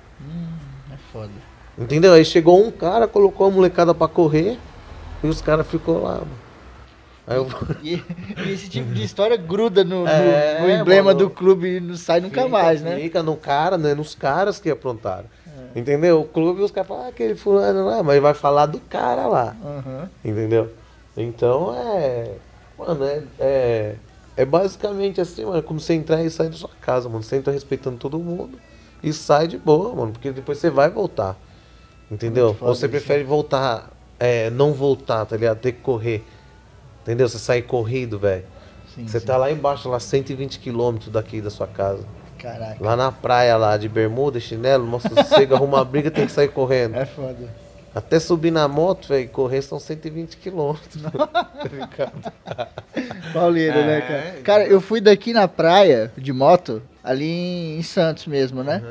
É 0.91 0.97
foda. 1.11 1.29
Entendeu? 1.77 2.13
Aí 2.13 2.25
chegou 2.25 2.63
um 2.65 2.71
cara, 2.71 3.07
colocou 3.07 3.47
a 3.47 3.51
molecada 3.51 3.93
pra 3.93 4.07
correr 4.07 4.57
e 5.23 5.27
os 5.27 5.41
caras 5.41 5.65
ficou 5.67 6.01
lá, 6.03 6.15
mano. 6.15 6.27
Eu 7.25 7.47
E, 7.81 7.93
e 8.45 8.51
esse 8.51 8.69
tipo 8.69 8.91
de 8.93 9.01
história 9.03 9.37
gruda 9.37 9.83
no, 9.83 10.01
no- 10.03 10.07
É, 10.09 10.59
no 10.61 10.69
emblema 10.69 11.13
mano. 11.13 11.19
do 11.19 11.29
clube 11.29 11.77
e 11.77 11.79
não 11.79 11.95
sai 11.95 12.19
nunca 12.19 12.41
Fica- 12.43 12.49
mais, 12.49 12.81
né? 12.81 12.97
Fica 12.99 13.23
no 13.23 13.35
cara, 13.37 13.77
né? 13.77 13.93
Nos 13.93 14.13
caras 14.13 14.59
que 14.59 14.69
aprontaram. 14.69 15.25
Entendeu? 15.75 16.21
O 16.21 16.25
clube, 16.25 16.61
os 16.61 16.69
caras 16.69 16.87
falam, 16.87 17.05
ah, 17.05 17.07
aquele 17.07 17.35
fulano 17.35 17.85
lá, 17.85 18.03
mas 18.03 18.21
vai 18.21 18.33
falar 18.33 18.65
do 18.67 18.79
cara 18.79 19.25
lá. 19.25 19.55
Aham. 19.63 20.09
Entendeu? 20.23 20.69
Então 21.17 21.73
é. 21.75 22.31
Mano, 22.77 23.03
é. 23.05 23.23
É, 23.39 23.95
é 24.37 24.45
basicamente 24.45 25.21
assim, 25.21 25.45
mano. 25.45 25.63
Como 25.63 25.79
você 25.79 25.93
entrar 25.93 26.21
e 26.23 26.29
sair 26.29 26.49
da 26.49 26.57
sua 26.57 26.69
casa, 26.81 27.07
mano. 27.09 27.23
Você 27.23 27.37
entra 27.37 27.51
respeitando 27.53 27.97
todo 27.97 28.19
mundo 28.19 28.59
e 29.01 29.11
sai 29.13 29.47
de 29.47 29.57
boa, 29.57 29.95
mano. 29.95 30.11
Porque 30.11 30.31
depois 30.31 30.57
você 30.57 30.69
vai 30.69 30.89
voltar. 30.89 31.35
Entendeu? 32.11 32.55
Ou 32.61 32.75
você 32.75 32.85
isso. 32.85 32.89
prefere 32.89 33.23
voltar, 33.23 33.89
é, 34.19 34.49
não 34.51 34.73
voltar, 34.73 35.25
tá 35.25 35.35
ligado? 35.35 35.59
Ter 35.59 35.71
que 35.71 35.81
correr. 35.81 36.23
Entendeu? 37.03 37.29
Você 37.29 37.37
sair 37.37 37.61
corrido, 37.61 38.17
velho. 38.17 38.43
Sim, 38.95 39.07
Você 39.07 39.19
sim. 39.19 39.25
tá 39.25 39.37
lá 39.37 39.51
embaixo, 39.51 39.87
lá 39.89 39.99
120 39.99 40.57
quilômetros 40.59 41.11
daqui 41.11 41.41
da 41.41 41.49
sua 41.49 41.67
casa. 41.67 42.03
Caraca. 42.39 42.77
Lá 42.79 42.95
na 42.95 43.11
praia, 43.11 43.55
lá 43.57 43.77
de 43.77 43.87
bermuda, 43.87 44.39
chinelo, 44.39 44.85
nossa, 44.85 45.09
chega, 45.35 45.55
arruma 45.55 45.77
uma 45.77 45.85
briga, 45.85 46.09
tem 46.11 46.25
que 46.25 46.31
sair 46.31 46.47
correndo. 46.49 46.95
É 46.95 47.05
foda. 47.05 47.63
Até 47.95 48.19
subir 48.19 48.49
na 48.51 48.67
moto, 48.67 49.07
velho, 49.07 49.29
correr 49.29 49.61
são 49.61 49.79
120 49.79 50.37
quilômetros. 50.37 51.03
Pauleiro, 53.33 53.75
né, 53.77 53.97
É, 53.97 54.01
cara? 54.01 54.41
Cara, 54.43 54.67
eu 54.67 54.81
fui 54.81 54.99
daqui 54.99 55.31
na 55.33 55.47
praia 55.47 56.11
de 56.17 56.33
moto, 56.33 56.81
ali 57.03 57.77
em 57.77 57.83
Santos 57.83 58.25
mesmo, 58.27 58.63
né? 58.63 58.81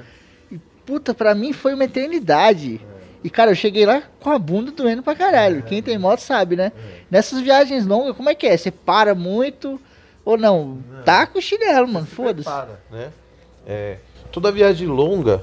E 0.50 0.58
puta, 0.86 1.12
pra 1.14 1.34
mim 1.34 1.52
foi 1.52 1.74
uma 1.74 1.84
eternidade. 1.84 2.80
E 3.24 3.30
cara, 3.30 3.50
eu 3.50 3.54
cheguei 3.54 3.86
lá 3.86 4.02
com 4.20 4.30
a 4.30 4.38
bunda 4.38 4.70
doendo 4.72 5.02
pra 5.02 5.14
caralho. 5.14 5.62
Quem 5.62 5.82
tem 5.82 5.96
moto 5.98 6.20
sabe, 6.20 6.56
né? 6.56 6.72
Nessas 7.10 7.40
viagens 7.40 7.86
longas, 7.86 8.16
como 8.16 8.28
é 8.28 8.34
que 8.34 8.46
é? 8.46 8.56
Você 8.56 8.70
para 8.70 9.14
muito 9.14 9.80
ou 10.24 10.36
não? 10.36 10.78
Tá 11.04 11.26
com 11.26 11.38
o 11.38 11.42
chinelo, 11.42 11.86
mano, 11.86 12.06
foda-se. 12.06 12.48
Né? 12.90 13.10
É, 13.66 13.96
toda 14.32 14.50
viagem 14.50 14.88
longa, 14.88 15.42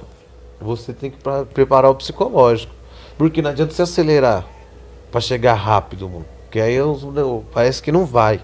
você 0.60 0.92
tem 0.92 1.10
que 1.10 1.18
preparar 1.54 1.90
o 1.90 1.94
psicológico. 1.94 2.72
Porque 3.16 3.40
não 3.42 3.50
adianta 3.50 3.72
você 3.72 3.82
acelerar 3.82 4.46
pra 5.10 5.20
chegar 5.20 5.54
rápido, 5.54 6.08
mano. 6.08 6.26
Porque 6.44 6.60
aí 6.60 6.80
os- 6.82 7.02
o- 7.04 7.44
parece 7.52 7.82
que 7.82 7.92
não 7.92 8.04
vai. 8.04 8.40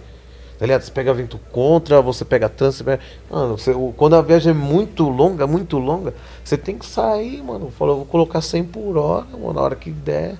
Tá 0.59 0.65
ligado? 0.65 0.83
Você 0.83 0.91
pega 0.91 1.13
vento 1.13 1.39
contra, 1.53 2.01
você 2.01 2.25
pega 2.25 2.49
trânsito, 2.49 2.79
você 2.79 2.85
pega... 2.85 3.03
Mano, 3.31 3.59
você- 3.59 3.75
quando 3.97 4.17
a 4.17 4.23
viagem 4.23 4.51
é 4.51 4.55
muito 4.55 5.09
longa, 5.09 5.47
muito 5.47 5.77
longa, 5.79 6.15
você 6.43 6.57
tem 6.57 6.79
que 6.79 6.87
sair, 6.87 7.43
mano. 7.43 7.71
Falou, 7.71 7.95
eu 7.95 7.99
vou 7.99 8.07
colocar 8.07 8.41
100 8.41 8.65
por 8.65 8.97
hora, 8.97 9.27
mano, 9.33 9.53
na 9.53 9.61
hora 9.61 9.77
que 9.77 9.91
der. 9.91 10.37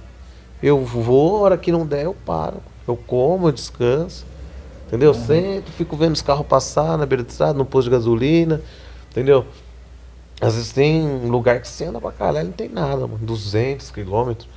Eu 0.63 0.83
vou, 0.85 1.37
a 1.37 1.41
hora 1.41 1.59
que 1.59 1.71
não 1.71 1.85
der, 1.87 2.05
eu 2.07 2.15
paro. 2.25 2.57
Eu 2.89 2.97
como, 2.97 3.49
eu 3.49 3.53
descanso. 3.53 4.25
Entendeu? 4.87 5.13
Sento, 5.13 5.71
fico 5.73 5.97
vendo 5.97 6.15
os 6.15 6.23
carros 6.23 6.47
passar 6.47 6.97
na 6.97 7.05
beira 7.05 7.23
da 7.23 7.29
estrada, 7.31 7.59
no 7.59 7.65
posto 7.67 7.87
de 7.87 7.91
gasolina. 7.97 8.63
Entendeu? 9.11 9.45
Às 10.41 10.55
vezes 10.55 10.73
tem 10.73 11.27
lugar 11.27 11.61
que 11.61 11.69
você 11.69 11.85
anda 11.87 12.01
pra 12.01 12.13
caralho, 12.13 12.47
não 12.49 12.53
tem 12.53 12.69
nada, 12.69 13.07
mano. 13.07 13.19
200 13.21 13.91
quilômetros. 13.91 14.49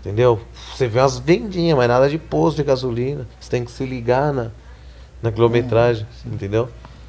Entendeu? 0.00 0.38
Você 0.74 0.86
vê 0.86 1.00
umas 1.00 1.18
vendinhas, 1.18 1.76
mas 1.76 1.88
nada 1.88 2.08
de 2.08 2.18
posto 2.18 2.58
de 2.58 2.62
gasolina. 2.64 3.26
Você 3.40 3.50
tem 3.50 3.64
que 3.64 3.70
se 3.70 3.84
ligar 3.86 4.32
na, 4.34 4.50
na 5.24 5.32
quilometragem, 5.32 6.06
entendeu? 6.26 6.68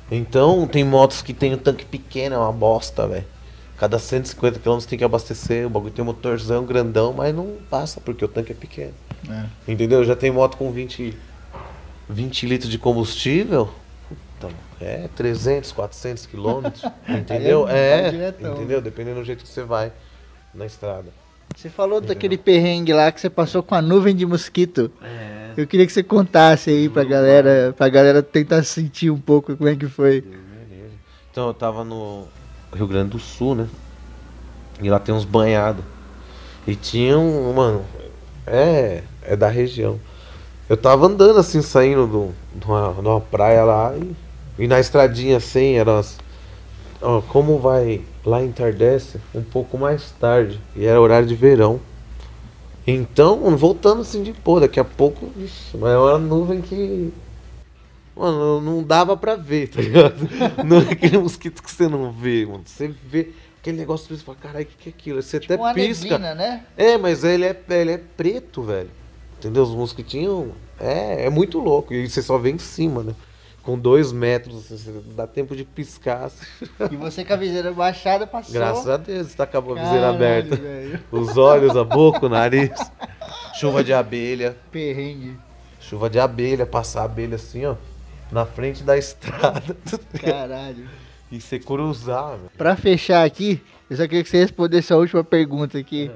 Então, 0.10 0.66
tem 0.68 0.84
motos 0.86 1.22
que 1.22 1.34
tem 1.34 1.54
um 1.54 1.58
tanque 1.58 1.84
pequeno, 1.86 2.36
é 2.36 2.38
uma 2.38 2.52
bosta, 2.54 3.06
velho. 3.08 3.26
Cada 3.78 4.00
150 4.00 4.60
km 4.60 4.78
tem 4.88 4.98
que 4.98 5.04
abastecer. 5.04 5.68
O 5.68 5.70
bagulho 5.70 5.92
tem 5.92 6.02
um 6.02 6.06
motorzão 6.06 6.64
grandão, 6.64 7.12
mas 7.12 7.36
não 7.36 7.58
passa 7.70 8.00
porque 8.00 8.24
o 8.24 8.28
tanque 8.28 8.54
é 8.54 8.56
pequeno. 8.56 8.94
É. 9.30 9.44
Entendeu? 9.70 10.02
Já 10.06 10.16
tem 10.16 10.32
moto 10.32 10.56
com 10.56 10.72
20, 10.72 11.14
20 12.10 12.46
litros 12.46 12.72
de 12.72 12.78
combustível. 12.80 13.70
Puta, 14.40 14.54
é 14.80 15.10
300, 15.14 15.74
400 15.74 16.26
quilômetros. 16.26 16.84
Entendeu? 17.10 17.66
Aí 17.68 17.76
é- 17.76 18.34
É, 18.42 18.48
entendeu? 18.48 18.82
Dependendo 18.82 19.20
do 19.20 19.26
jeito 19.26 19.44
que 19.44 19.50
você 19.50 19.64
vai 19.64 19.92
na 20.54 20.66
estrada. 20.66 21.08
Você 21.56 21.70
falou 21.70 22.00
daquele 22.02 22.38
perrengue 22.38 22.94
lá 22.94 23.12
que 23.12 23.20
você 23.20 23.30
passou 23.30 23.62
com 23.62 23.76
a 23.76 23.82
nuvem 23.82 24.16
de 24.16 24.26
mosquito. 24.26 24.92
É. 25.02 25.52
Eu 25.58 25.66
queria 25.66 25.86
que 25.86 25.94
você 25.94 26.04
contasse 26.04 26.70
aí 26.70 26.90
pra 26.90 27.04
galera, 27.04 27.74
pra 27.78 27.88
galera 27.88 28.22
tentar 28.22 28.64
sentir 28.64 29.10
um 29.10 29.20
pouco 29.20 29.56
como 29.56 29.70
é 29.70 29.76
que 29.76 29.88
foi. 29.88 30.24
Então 31.32 31.48
eu 31.48 31.54
tava 31.54 31.84
no 31.84 32.28
Rio 32.74 32.88
Grande 32.88 33.12
do 33.12 33.20
Sul, 33.20 33.56
né? 33.56 33.68
E 34.82 34.90
lá 34.90 35.00
tem 35.00 35.14
uns 35.16 35.26
banhados. 35.26 35.84
E 36.68 36.76
tinha 36.76 37.18
um, 37.18 37.54
mano, 37.54 37.86
é, 38.46 39.04
é 39.22 39.36
da 39.36 39.48
região. 39.48 40.00
Eu 40.68 40.76
tava 40.76 41.06
andando 41.06 41.40
assim, 41.40 41.62
saindo 41.62 42.08
do, 42.08 42.34
de, 42.56 42.66
uma, 42.66 42.94
de 42.94 43.08
uma 43.08 43.22
praia 43.22 43.64
lá 43.64 43.94
e, 43.96 44.64
e 44.64 44.68
na 44.68 44.80
estradinha 44.80 45.38
assim, 45.38 45.76
era 45.76 46.00
as, 46.00 46.18
ó, 47.06 47.22
como 47.22 47.60
vai 47.60 48.02
lá 48.26 48.44
entardece 48.44 49.20
um 49.34 49.42
pouco 49.44 49.78
mais 49.78 50.12
tarde. 50.20 50.60
E 50.76 50.86
era 50.86 51.00
horário 51.00 51.28
de 51.28 51.36
verão. 51.36 51.80
Então, 52.88 53.56
voltando 53.58 54.02
assim 54.02 54.22
de 54.22 54.32
pô, 54.34 54.60
daqui 54.60 54.80
a 54.80 54.84
pouco, 54.84 55.30
ixi, 55.38 55.76
mas 55.78 55.92
é 55.92 55.98
uma 55.98 56.20
nuvem 56.20 56.62
que 56.62 57.12
Mano, 58.16 58.62
não 58.62 58.82
dava 58.82 59.18
pra 59.18 59.36
ver, 59.36 59.68
tá 59.70 59.82
ligado? 59.82 60.16
Não 60.64 60.78
é 60.78 60.92
aquele 60.94 61.18
mosquito 61.18 61.62
que 61.62 61.70
você 61.70 61.86
não 61.90 62.14
vê, 62.14 62.46
mano. 62.46 62.64
Você 62.66 62.88
vê 62.88 63.32
aquele 63.60 63.78
negócio 63.78 64.14
e 64.14 64.18
você 64.18 64.24
fala, 64.24 64.38
caralho, 64.42 64.64
o 64.64 64.68
que, 64.70 64.76
que 64.78 64.90
é 64.90 64.92
aquilo? 64.92 65.22
Você 65.22 65.38
Tipo 65.38 65.56
uma 65.56 65.72
até 65.72 65.86
pisca. 65.86 66.18
neblina, 66.18 66.34
né? 66.34 66.64
É, 66.78 66.98
mas 66.98 67.26
ele 67.26 67.44
é, 67.44 67.62
ele 67.72 67.92
é 67.92 67.98
preto, 67.98 68.64
velho. 68.64 68.90
Entendeu? 69.38 69.64
Os 69.64 69.72
mosquitinhos. 69.72 70.48
É, 70.80 71.26
é 71.26 71.30
muito 71.30 71.60
louco. 71.60 71.94
E 71.94 72.10
você 72.10 72.22
só 72.22 72.38
vê 72.38 72.52
em 72.52 72.58
cima, 72.58 73.04
né? 73.04 73.14
Com 73.66 73.80
dois 73.80 74.12
metros, 74.12 74.72
assim, 74.72 75.04
dá 75.16 75.26
tempo 75.26 75.56
de 75.56 75.64
piscar. 75.66 76.26
assim. 76.26 76.46
E 76.92 76.96
você 76.96 77.26
com 77.26 77.34
a 77.34 77.36
viseira 77.36 77.72
baixada 77.74 78.28
passou. 78.28 78.54
Graças 78.54 78.88
a 78.88 78.96
Deus, 78.98 79.34
tá 79.34 79.48
com 79.48 79.58
a 79.58 79.62
viseira 79.62 79.90
Caralho, 79.90 80.16
aberta. 80.16 80.56
velho. 80.56 81.00
Os 81.12 81.36
olhos, 81.36 81.76
a 81.76 81.84
boca, 81.84 82.28
o 82.28 82.30
nariz. 82.30 82.70
Chuva 83.56 83.84
de 83.84 83.92
abelha. 83.92 84.56
Perrengue. 84.72 85.36
Chuva 85.82 86.10
de 86.10 86.20
abelha, 86.20 86.66
passar 86.66 87.02
a 87.02 87.06
abelha 87.06 87.36
assim, 87.36 87.66
ó. 87.66 87.76
Na 88.32 88.46
frente 88.46 88.84
da 88.84 88.98
estrada. 88.98 89.76
Caralho. 90.24 90.88
E 91.32 91.42
você 91.42 91.58
cruzar, 91.58 92.38
velho. 92.38 92.52
Pra 92.56 92.76
fechar 92.76 93.26
aqui, 93.26 93.60
eu 93.90 93.98
só 93.98 94.04
queria 94.04 94.24
que 94.24 94.30
você 94.30 94.38
respondesse 94.38 94.94
a 94.94 94.98
última 94.98 95.24
pergunta 95.24 95.78
aqui. 95.80 96.12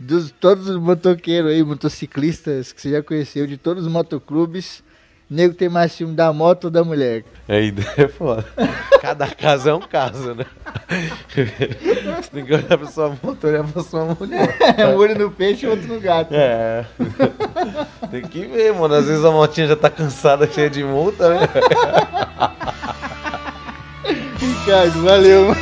Dos 0.00 0.32
todos 0.32 0.68
os 0.68 0.76
motoqueiros 0.78 1.52
aí, 1.52 1.62
motociclistas 1.62 2.72
que 2.72 2.80
você 2.82 2.90
já 2.90 3.02
conheceu, 3.02 3.46
de 3.46 3.56
todos 3.56 3.86
os 3.86 3.92
motoclubes, 3.92 4.82
nego 5.32 5.54
tem 5.54 5.68
mais 5.68 5.92
ciúme 5.92 6.14
da 6.14 6.32
moto 6.32 6.64
ou 6.64 6.70
da 6.70 6.84
mulher? 6.84 7.24
A 7.48 7.56
ideia 7.56 7.94
é 7.96 8.08
foda. 8.08 8.44
Cada 9.00 9.26
caso 9.26 9.68
é 9.70 9.74
um 9.74 9.80
caso, 9.80 10.34
né? 10.34 10.44
Você 11.32 12.30
tem 12.32 12.44
que 12.44 12.54
olhar 12.54 12.78
pra 12.78 12.86
sua 12.86 13.16
moto, 13.22 13.46
olhar 13.46 13.64
pra 13.64 13.82
sua 13.82 14.04
mulher. 14.18 14.56
um 14.92 14.96
olho 14.96 15.18
no 15.18 15.30
peixe 15.30 15.66
e 15.66 15.68
outro 15.68 15.88
no 15.88 16.00
gato. 16.00 16.32
É. 16.32 16.84
Tem 18.10 18.22
que 18.22 18.44
ver, 18.44 18.74
mano. 18.74 18.94
Às 18.94 19.06
vezes 19.06 19.24
a 19.24 19.30
motinha 19.30 19.66
já 19.66 19.76
tá 19.76 19.88
cansada, 19.88 20.46
cheia 20.46 20.68
de 20.68 20.84
multa, 20.84 21.30
né? 21.30 21.48
Ricardo, 24.38 25.02
valeu. 25.02 25.54